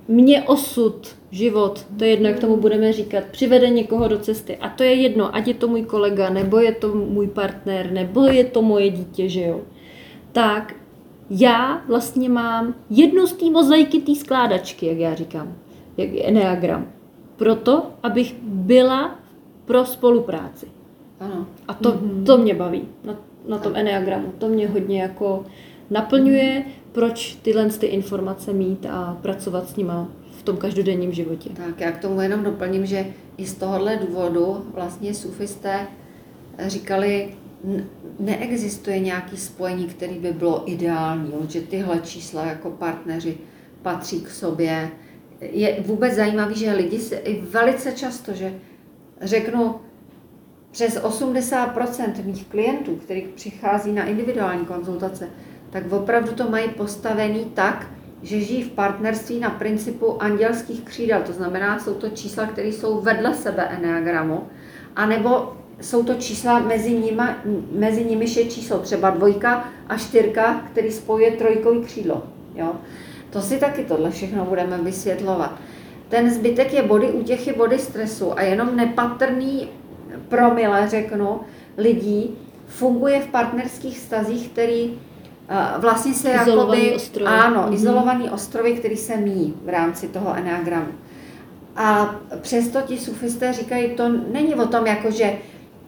mě 0.08 0.43
osud, 0.43 1.15
život, 1.32 1.86
to 1.98 2.04
je 2.04 2.10
jedno, 2.10 2.30
jak 2.30 2.39
tomu 2.39 2.58
budeme 2.58 2.93
říkat, 2.93 3.24
přivede 3.32 3.70
někoho 3.70 4.08
do 4.08 4.17
cesty. 4.17 4.58
A 4.58 4.70
to 4.70 4.84
je 4.84 4.93
jedno, 4.93 5.36
ať 5.36 5.48
je 5.48 5.54
to 5.54 5.67
můj 5.67 5.84
kolega, 5.84 6.30
nebo 6.30 6.58
je 6.60 6.72
to 6.72 6.96
můj 6.96 7.28
partner, 7.28 7.91
nebo 7.91 8.24
je 8.24 8.43
to 8.43 8.62
moje 8.62 8.89
dítě, 8.89 9.30
že 9.30 9.41
jo. 9.41 9.62
Tak 10.32 10.76
já 11.30 11.82
vlastně 11.88 12.30
mám 12.30 12.76
jednu 12.89 13.28
z 13.28 13.34
té 13.34 13.46
mozaiky 13.46 14.00
té 14.00 14.15
skládačky, 14.15 14.86
jak 14.86 14.98
já 14.98 15.15
říkám, 15.15 15.56
jak 15.98 16.10
je 16.10 16.24
Enneagram. 16.24 16.88
Proto, 17.36 17.84
abych 18.04 18.36
byla 18.43 19.20
pro 19.65 19.86
spolupráci. 19.86 20.67
Ano. 21.20 21.48
A 21.67 21.74
to, 21.74 21.91
mm-hmm. 21.91 22.26
to 22.26 22.38
mě 22.38 22.54
baví 22.54 22.82
na, 23.04 23.15
na 23.48 23.58
tom 23.58 23.76
Enneagramu. 23.76 24.34
To 24.38 24.48
mě 24.50 24.67
hodně 24.67 25.02
jako 25.02 25.46
naplňuje, 25.89 26.65
proč 26.98 27.38
tyhle 27.42 27.70
ty 27.70 27.86
informace 27.86 28.54
mít 28.54 28.86
a 28.90 29.18
pracovat 29.22 29.70
s 29.70 29.76
nima 29.76 30.08
v 30.40 30.44
tom 30.44 30.58
každodenním 30.58 31.14
životě. 31.14 31.50
Tak 31.50 31.80
já 31.80 31.92
k 31.92 32.02
tomu 32.02 32.22
jenom 32.22 32.44
doplním, 32.44 32.86
že 32.86 33.06
i 33.38 33.46
z 33.46 33.54
tohohle 33.54 33.96
důvodu 33.96 34.66
vlastně 34.74 35.14
sufisté 35.14 35.88
říkali, 36.68 37.36
neexistuje 38.20 39.00
nějaký 39.00 39.38
spojení, 39.38 39.86
který 39.86 40.14
by 40.14 40.32
bylo 40.32 40.72
ideální, 40.72 41.34
že 41.50 41.62
tyhle 41.62 42.00
čísla 42.00 42.46
jako 42.46 42.70
partneři 42.70 43.38
patří 43.82 44.22
k 44.22 44.30
sobě. 44.30 44.90
je 45.42 45.78
vůbec 45.86 46.14
zajímavé, 46.14 46.56
že 46.56 46.72
lidi 46.74 47.00
se 47.00 47.16
i 47.16 47.42
velice 47.42 47.92
často, 47.92 48.34
že 48.34 48.54
řeknu, 49.22 49.76
přes 50.72 51.02
80% 51.02 52.26
mých 52.26 52.46
klientů, 52.46 52.96
kteří 52.96 53.22
přichází 53.36 53.92
na 53.92 54.06
individuální 54.06 54.66
konzultace, 54.66 55.30
tak 55.70 55.92
opravdu 55.92 56.32
to 56.32 56.50
mají 56.50 56.70
postavený 56.70 57.46
tak, 57.54 57.88
že 58.22 58.40
žijí 58.40 58.64
v 58.64 58.72
partnerství 58.72 59.40
na 59.40 59.50
principu 59.50 60.22
andělských 60.22 60.82
křídel. 60.82 61.22
To 61.22 61.34
znamená, 61.34 61.80
jsou 61.80 61.94
to 61.94 62.10
čísla, 62.10 62.46
které 62.46 62.68
jsou 62.68 63.02
vedle 63.02 63.36
sebe 63.36 63.64
enneagramu, 63.64 64.44
anebo 64.96 65.54
jsou 65.82 66.04
to 66.04 66.14
čísla, 66.14 66.60
mezi, 66.60 66.94
nima, 66.94 67.36
mezi 67.72 68.06
nimiž 68.06 68.36
je 68.36 68.46
číslo 68.46 68.80
třeba 68.80 69.10
dvojka 69.10 69.70
a 69.88 69.98
čtyřka, 69.98 70.62
který 70.72 70.92
spojuje 70.92 71.32
trojkový 71.32 71.82
křídlo. 71.82 72.24
Jo? 72.56 72.76
To 73.30 73.42
si 73.42 73.58
taky 73.58 73.84
tohle 73.84 74.12
všechno 74.12 74.46
budeme 74.46 74.78
vysvětlovat. 74.78 75.60
Ten 76.10 76.32
zbytek 76.32 76.74
je 76.74 76.84
body 76.84 77.12
útěchy, 77.12 77.54
body 77.54 77.80
stresu 77.80 78.40
a 78.40 78.42
jenom 78.42 78.76
nepatrný 78.76 79.70
promile, 80.30 80.90
řeknu, 80.90 81.40
lidí 81.78 82.38
funguje 82.68 83.22
v 83.22 83.28
partnerských 83.28 83.98
stazích, 83.98 84.50
který 84.50 85.00
vlastně 85.80 86.14
se 86.14 86.32
Izolovaný 86.32 86.80
jakoby, 86.84 86.96
ostrovy. 86.96 87.30
ano, 87.30 87.62
Mhm. 87.66 87.74
izolovaný 87.74 88.30
ostrovy, 88.30 88.74
který 88.74 88.98
se 88.98 89.18
míjí 89.18 89.54
v 89.66 89.70
rámci 89.70 90.08
toho 90.08 90.36
enneagramu. 90.36 90.88
A 91.76 92.16
přesto 92.42 92.82
ti 92.82 92.98
sufisté 92.98 93.54
říkají, 93.54 93.90
to 93.90 94.10
není 94.32 94.56
o 94.56 94.68
tom, 94.68 94.88
jako 94.88 95.12
že 95.12 95.34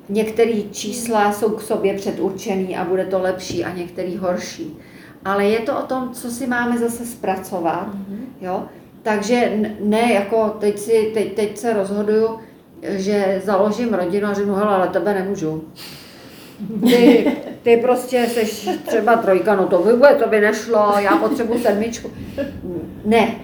některé 0.10 0.62
čísla 0.72 1.32
jsou 1.32 1.50
k 1.50 1.62
sobě 1.62 1.94
předurčený 1.94 2.78
a 2.78 2.86
bude 2.86 3.06
to 3.06 3.20
lepší 3.20 3.64
a 3.66 3.74
některý 3.74 4.18
horší. 4.18 4.78
Ale 5.26 5.46
je 5.46 5.60
to 5.60 5.80
o 5.80 5.82
tom, 5.82 6.10
co 6.14 6.32
si 6.32 6.48
máme 6.48 6.78
zase 6.78 7.06
zpracovat, 7.06 7.88
jo? 8.42 8.64
Takže 9.04 9.60
ne 9.80 10.14
jako 10.14 10.50
teď, 10.60 10.80
si, 10.80 11.12
teď, 11.14 11.34
teď 11.36 11.58
se 11.58 11.74
rozhoduju, 11.74 12.40
že 12.84 13.42
založím 13.46 13.94
rodinu 13.94 14.28
a 14.28 14.34
řeknu, 14.34 14.54
hele, 14.56 14.76
ale 14.76 14.88
tebe 14.88 15.14
nemůžu. 15.14 15.64
Ty, 16.88 17.32
ty 17.64 17.78
prostě 17.78 18.28
jsi 18.28 18.78
třeba 18.88 19.16
trojka, 19.16 19.56
no 19.56 19.68
to 19.68 19.78
vůbec, 19.78 20.18
to 20.24 20.30
by 20.30 20.42
nešlo, 20.42 20.94
já 21.00 21.18
potřebuji 21.18 21.60
sedmičku. 21.60 22.12
Ne. 23.06 23.36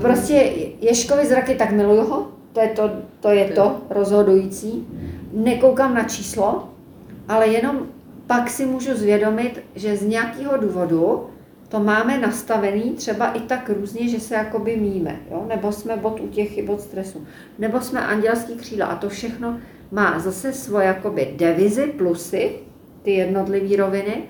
Prostě 0.00 0.34
Ješkovi 0.80 1.26
zraky, 1.26 1.54
tak 1.54 1.70
miluju 1.70 2.02
ho, 2.02 2.26
to 2.52 2.60
je 2.60 2.68
to, 2.68 2.90
to 3.20 3.30
je 3.30 3.44
to 3.44 3.80
rozhodující. 3.90 4.86
Nekoukám 5.32 5.94
na 5.94 6.02
číslo, 6.02 6.68
ale 7.28 7.48
jenom 7.48 7.86
pak 8.26 8.50
si 8.50 8.66
můžu 8.66 8.94
zvědomit, 8.94 9.62
že 9.74 9.96
z 9.96 10.02
nějakého 10.02 10.56
důvodu 10.56 11.26
to 11.68 11.80
máme 11.80 12.18
nastavený 12.18 12.90
třeba 12.90 13.26
i 13.32 13.40
tak 13.40 13.70
různě, 13.70 14.08
že 14.08 14.20
se 14.20 14.34
jakoby 14.34 14.76
míme, 14.76 15.16
jo? 15.30 15.44
nebo 15.48 15.72
jsme 15.72 15.96
bod 15.96 16.20
útěchy, 16.20 16.62
bod 16.62 16.80
stresu, 16.80 17.26
nebo 17.58 17.80
jsme 17.80 18.06
andělský 18.06 18.54
křídla 18.54 18.86
a 18.86 18.96
to 18.96 19.08
všechno 19.08 19.58
má 19.90 20.18
zase 20.18 20.52
svoje 20.52 20.86
jakoby 20.86 21.34
devizy, 21.36 21.86
plusy, 21.86 22.50
ty 23.02 23.10
jednotlivé 23.10 23.76
roviny, 23.76 24.22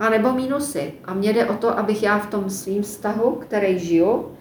a 0.00 0.10
nebo 0.10 0.32
mínusy. 0.32 0.92
A 1.04 1.14
mně 1.14 1.32
jde 1.32 1.46
o 1.46 1.54
to, 1.54 1.78
abych 1.78 2.02
já 2.02 2.18
v 2.18 2.30
tom 2.30 2.50
svým 2.50 2.82
vztahu, 2.82 3.30
který 3.30 3.78
žiju, 3.78 4.32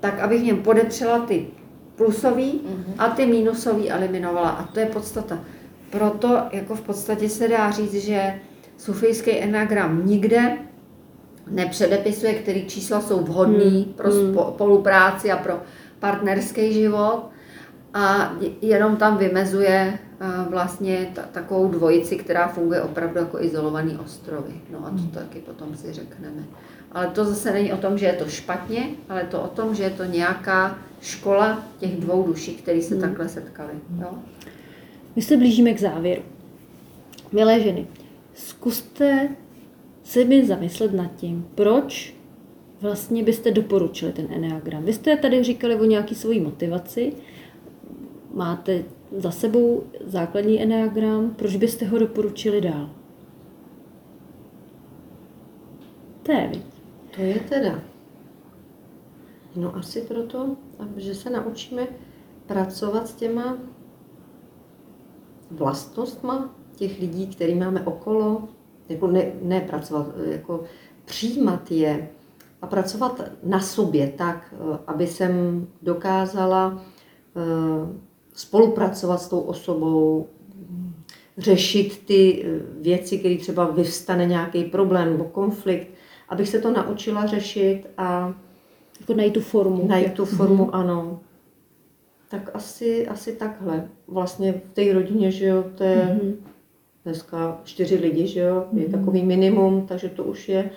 tak 0.00 0.20
abych 0.20 0.40
v 0.40 0.44
něm 0.44 0.56
podepřela 0.56 1.18
ty 1.18 1.46
plusový 1.96 2.60
a 2.98 3.08
ty 3.08 3.26
mínusový 3.26 3.90
eliminovala. 3.90 4.48
A 4.50 4.66
to 4.66 4.80
je 4.80 4.86
podstata. 4.86 5.38
Proto 5.90 6.42
jako 6.52 6.74
v 6.74 6.80
podstatě 6.80 7.28
se 7.28 7.48
dá 7.48 7.70
říct, 7.70 7.94
že 7.94 8.34
sufijský 8.78 9.30
enagram 9.30 10.06
nikde 10.06 10.58
nepředepisuje, 11.50 12.34
který 12.34 12.66
čísla 12.66 13.00
jsou 13.00 13.20
vhodný 13.20 13.94
pro 13.96 14.08
spo- 14.10 14.54
spolupráci 14.54 15.32
a 15.32 15.36
pro 15.36 15.60
partnerský 15.98 16.72
život 16.72 17.30
a 17.94 18.36
jenom 18.62 18.96
tam 18.96 19.18
vymezuje 19.18 19.98
a, 20.20 20.46
vlastně 20.50 21.10
ta, 21.14 21.22
takovou 21.22 21.68
dvojici, 21.68 22.16
která 22.16 22.48
funguje 22.48 22.82
opravdu 22.82 23.18
jako 23.18 23.40
izolovaný 23.40 23.96
ostrovy. 24.04 24.52
No 24.72 24.86
a 24.86 24.90
to 24.90 25.18
taky 25.18 25.38
potom 25.38 25.76
si 25.76 25.92
řekneme. 25.92 26.44
Ale 26.92 27.06
to 27.06 27.24
zase 27.24 27.52
není 27.52 27.72
o 27.72 27.76
tom, 27.76 27.98
že 27.98 28.06
je 28.06 28.12
to 28.12 28.28
špatně, 28.28 28.88
ale 29.08 29.24
to 29.24 29.42
o 29.42 29.48
tom, 29.48 29.74
že 29.74 29.82
je 29.82 29.90
to 29.90 30.04
nějaká 30.04 30.78
škola 31.00 31.62
těch 31.78 31.96
dvou 31.96 32.22
duší, 32.22 32.54
které 32.54 32.82
se 32.82 32.96
takhle 32.96 33.28
setkali. 33.28 33.72
Jo? 34.00 34.08
My 35.16 35.22
se 35.22 35.36
blížíme 35.36 35.72
k 35.72 35.80
závěru. 35.80 36.22
Milé 37.32 37.60
ženy, 37.60 37.86
zkuste 38.34 39.28
se 40.04 40.24
mi 40.24 40.46
zamyslet 40.46 40.92
nad 40.92 41.16
tím, 41.16 41.46
proč 41.54 42.14
vlastně 42.80 43.22
byste 43.22 43.50
doporučili 43.50 44.12
ten 44.12 44.26
enneagram. 44.30 44.84
Vy 44.84 44.92
jste 44.92 45.16
tady 45.16 45.42
říkali 45.42 45.76
o 45.76 45.84
nějaký 45.84 46.14
svojí 46.14 46.40
motivaci, 46.40 47.12
máte 48.34 48.84
za 49.16 49.30
sebou 49.30 49.82
základní 50.04 50.62
enneagram, 50.62 51.30
proč 51.30 51.56
byste 51.56 51.86
ho 51.86 51.98
doporučili 51.98 52.60
dál? 52.60 52.90
To 56.22 56.32
je. 56.32 56.52
To 57.16 57.22
je 57.22 57.40
teda. 57.40 57.80
No 59.56 59.76
asi 59.76 60.00
proto, 60.00 60.56
že 60.96 61.14
se 61.14 61.30
naučíme 61.30 61.86
pracovat 62.46 63.08
s 63.08 63.14
těma 63.14 63.58
vlastnostma 65.50 66.54
těch 66.76 67.00
lidí, 67.00 67.26
který 67.26 67.54
máme 67.54 67.82
okolo, 67.82 68.48
jako 68.88 69.06
ne, 69.06 69.32
ne 69.42 69.60
pracovat, 69.60 70.06
jako 70.30 70.64
přijímat 71.04 71.70
je 71.70 72.08
a 72.62 72.66
pracovat 72.66 73.20
na 73.42 73.60
sobě 73.60 74.08
tak, 74.08 74.54
eh, 74.54 74.78
aby 74.86 75.06
jsem 75.06 75.66
dokázala 75.82 76.82
eh, 77.36 78.13
spolupracovat 78.34 79.20
s 79.22 79.28
tou 79.28 79.40
osobou, 79.40 80.26
řešit 81.38 82.02
ty 82.06 82.44
eh, 82.46 82.60
věci, 82.80 83.18
které 83.18 83.36
třeba 83.36 83.66
vyvstane 83.70 84.26
nějaký 84.26 84.64
problém 84.64 85.10
nebo 85.12 85.24
konflikt, 85.24 85.88
abych 86.28 86.48
se 86.48 86.58
to 86.60 86.72
naučila 86.72 87.26
řešit 87.26 87.82
a 87.98 88.34
Jako 89.00 89.14
najít 89.14 89.34
tu 89.34 89.40
formu. 89.40 89.86
najít 89.88 90.12
tu 90.12 90.24
formu, 90.24 90.74
ano. 90.74 91.20
Tak 92.28 92.50
asi, 92.54 93.08
asi 93.08 93.32
takhle. 93.32 93.88
Vlastně 94.08 94.52
v 94.52 94.74
té 94.74 94.92
rodině, 94.92 95.30
že 95.30 95.46
jo, 95.46 95.64
to 95.74 95.84
je 95.84 96.20
dneska 97.04 97.60
čtyři 97.64 97.94
lidi, 97.96 98.26
že 98.26 98.40
jo, 98.40 98.64
je 98.72 98.88
takový 98.88 99.22
minimum, 99.22 99.86
takže 99.86 100.08
to 100.08 100.24
už 100.24 100.48
je 100.48 100.70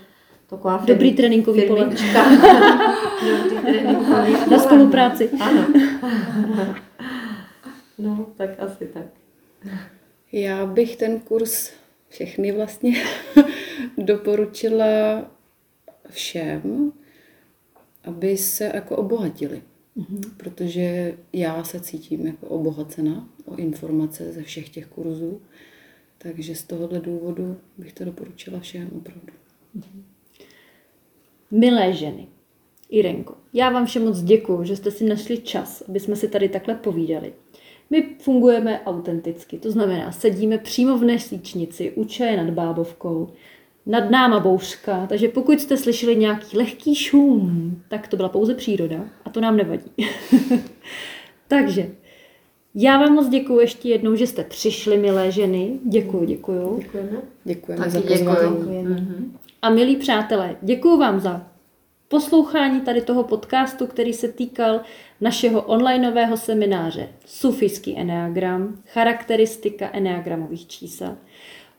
taková 0.47 0.83
Dobrý 0.87 1.09
firmi- 1.11 1.17
tréninkový 1.17 1.61
firmička. 1.61 2.23
Dobrý 3.25 3.61
tréninkový 3.61 4.51
Na 4.51 4.59
spolupráci. 4.59 5.29
Ano. 5.41 5.67
No, 7.97 8.33
tak 8.37 8.59
asi 8.59 8.87
tak. 8.87 9.05
Já 10.31 10.65
bych 10.65 10.95
ten 10.95 11.19
kurz 11.19 11.71
všechny 12.09 12.51
vlastně 12.51 13.03
doporučila 13.97 15.25
všem, 16.09 16.91
aby 18.03 18.37
se 18.37 18.71
jako 18.73 18.95
obohatili. 18.97 19.61
Protože 20.37 21.17
já 21.33 21.63
se 21.63 21.79
cítím 21.79 22.27
jako 22.27 22.47
obohacena 22.47 23.29
o 23.45 23.55
informace 23.55 24.31
ze 24.31 24.43
všech 24.43 24.69
těch 24.69 24.87
kurzů. 24.87 25.41
Takže 26.17 26.55
z 26.55 26.63
tohohle 26.63 26.99
důvodu 26.99 27.57
bych 27.77 27.93
to 27.93 28.05
doporučila 28.05 28.59
všem 28.59 28.89
opravdu. 28.97 29.33
Milé 31.51 31.93
ženy, 31.93 32.27
Irenko, 32.89 33.35
já 33.53 33.69
vám 33.69 33.85
všem 33.85 34.05
moc 34.05 34.21
děkuju, 34.21 34.63
že 34.63 34.75
jste 34.75 34.91
si 34.91 35.05
našli 35.05 35.37
čas, 35.37 35.83
aby 35.89 35.99
jsme 35.99 36.15
si 36.15 36.27
tady 36.27 36.49
takhle 36.49 36.75
povídali. 36.75 37.33
My 37.89 38.15
fungujeme 38.19 38.81
autenticky, 38.85 39.57
to 39.57 39.71
znamená, 39.71 40.11
sedíme 40.11 40.57
přímo 40.57 40.97
v 40.97 41.03
nesíčnici, 41.03 41.91
u 41.91 42.05
čaje 42.05 42.37
nad 42.43 42.49
bábovkou, 42.53 43.29
nad 43.85 44.09
náma 44.09 44.39
bouřka, 44.39 45.05
takže 45.07 45.27
pokud 45.27 45.59
jste 45.59 45.77
slyšeli 45.77 46.15
nějaký 46.15 46.57
lehký 46.57 46.95
šum, 46.95 47.81
tak 47.89 48.07
to 48.07 48.17
byla 48.17 48.29
pouze 48.29 48.55
příroda 48.55 49.05
a 49.25 49.29
to 49.29 49.41
nám 49.41 49.57
nevadí. 49.57 49.91
takže 51.47 51.89
já 52.75 52.97
vám 52.97 53.13
moc 53.13 53.29
děkuju 53.29 53.59
ještě 53.59 53.89
jednou, 53.89 54.15
že 54.15 54.27
jste 54.27 54.43
přišli, 54.43 54.97
milé 54.97 55.31
ženy. 55.31 55.79
Děkuju, 55.83 56.25
děkuju. 56.25 56.77
Děkujeme. 56.77 57.21
Děkujeme 57.43 57.85
Taky 57.85 57.91
za 57.91 58.01
pozvání. 58.01 58.57
děkuji. 58.57 59.31
A 59.61 59.69
milí 59.69 59.95
přátelé, 59.95 60.55
děkuji 60.61 60.97
vám 60.97 61.19
za 61.19 61.47
poslouchání 62.07 62.81
tady 62.81 63.01
toho 63.01 63.23
podcastu, 63.23 63.87
který 63.87 64.13
se 64.13 64.27
týkal 64.27 64.81
našeho 65.21 65.61
onlineového 65.61 66.37
semináře 66.37 67.09
Sufijský 67.25 67.97
enneagram, 67.97 68.81
charakteristika 68.87 69.89
enneagramových 69.93 70.67
čísel. 70.67 71.17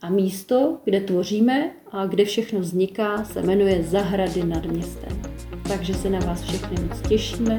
a 0.02 0.10
místo, 0.10 0.78
kde 0.84 1.00
tvoříme 1.00 1.70
a 1.92 2.06
kde 2.06 2.24
všechno 2.24 2.60
vzniká, 2.60 3.24
se 3.24 3.42
jmenuje 3.42 3.82
Zahrady 3.82 4.44
nad 4.44 4.66
městem. 4.66 5.22
Takže 5.68 5.94
se 5.94 6.10
na 6.10 6.18
vás 6.18 6.42
všechny 6.42 6.76
moc 6.88 7.00
těšíme 7.08 7.58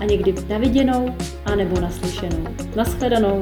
a 0.00 0.04
někdy 0.04 0.34
na 0.48 0.58
viděnou, 0.58 1.14
anebo 1.44 1.80
naslyšenou. 1.80 2.44
Naschledanou. 2.76 3.40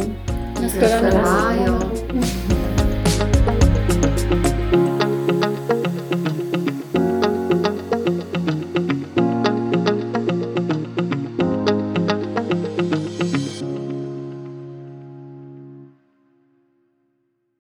Naschledanou. 0.63 1.17
Naschledanou. 1.17 2.48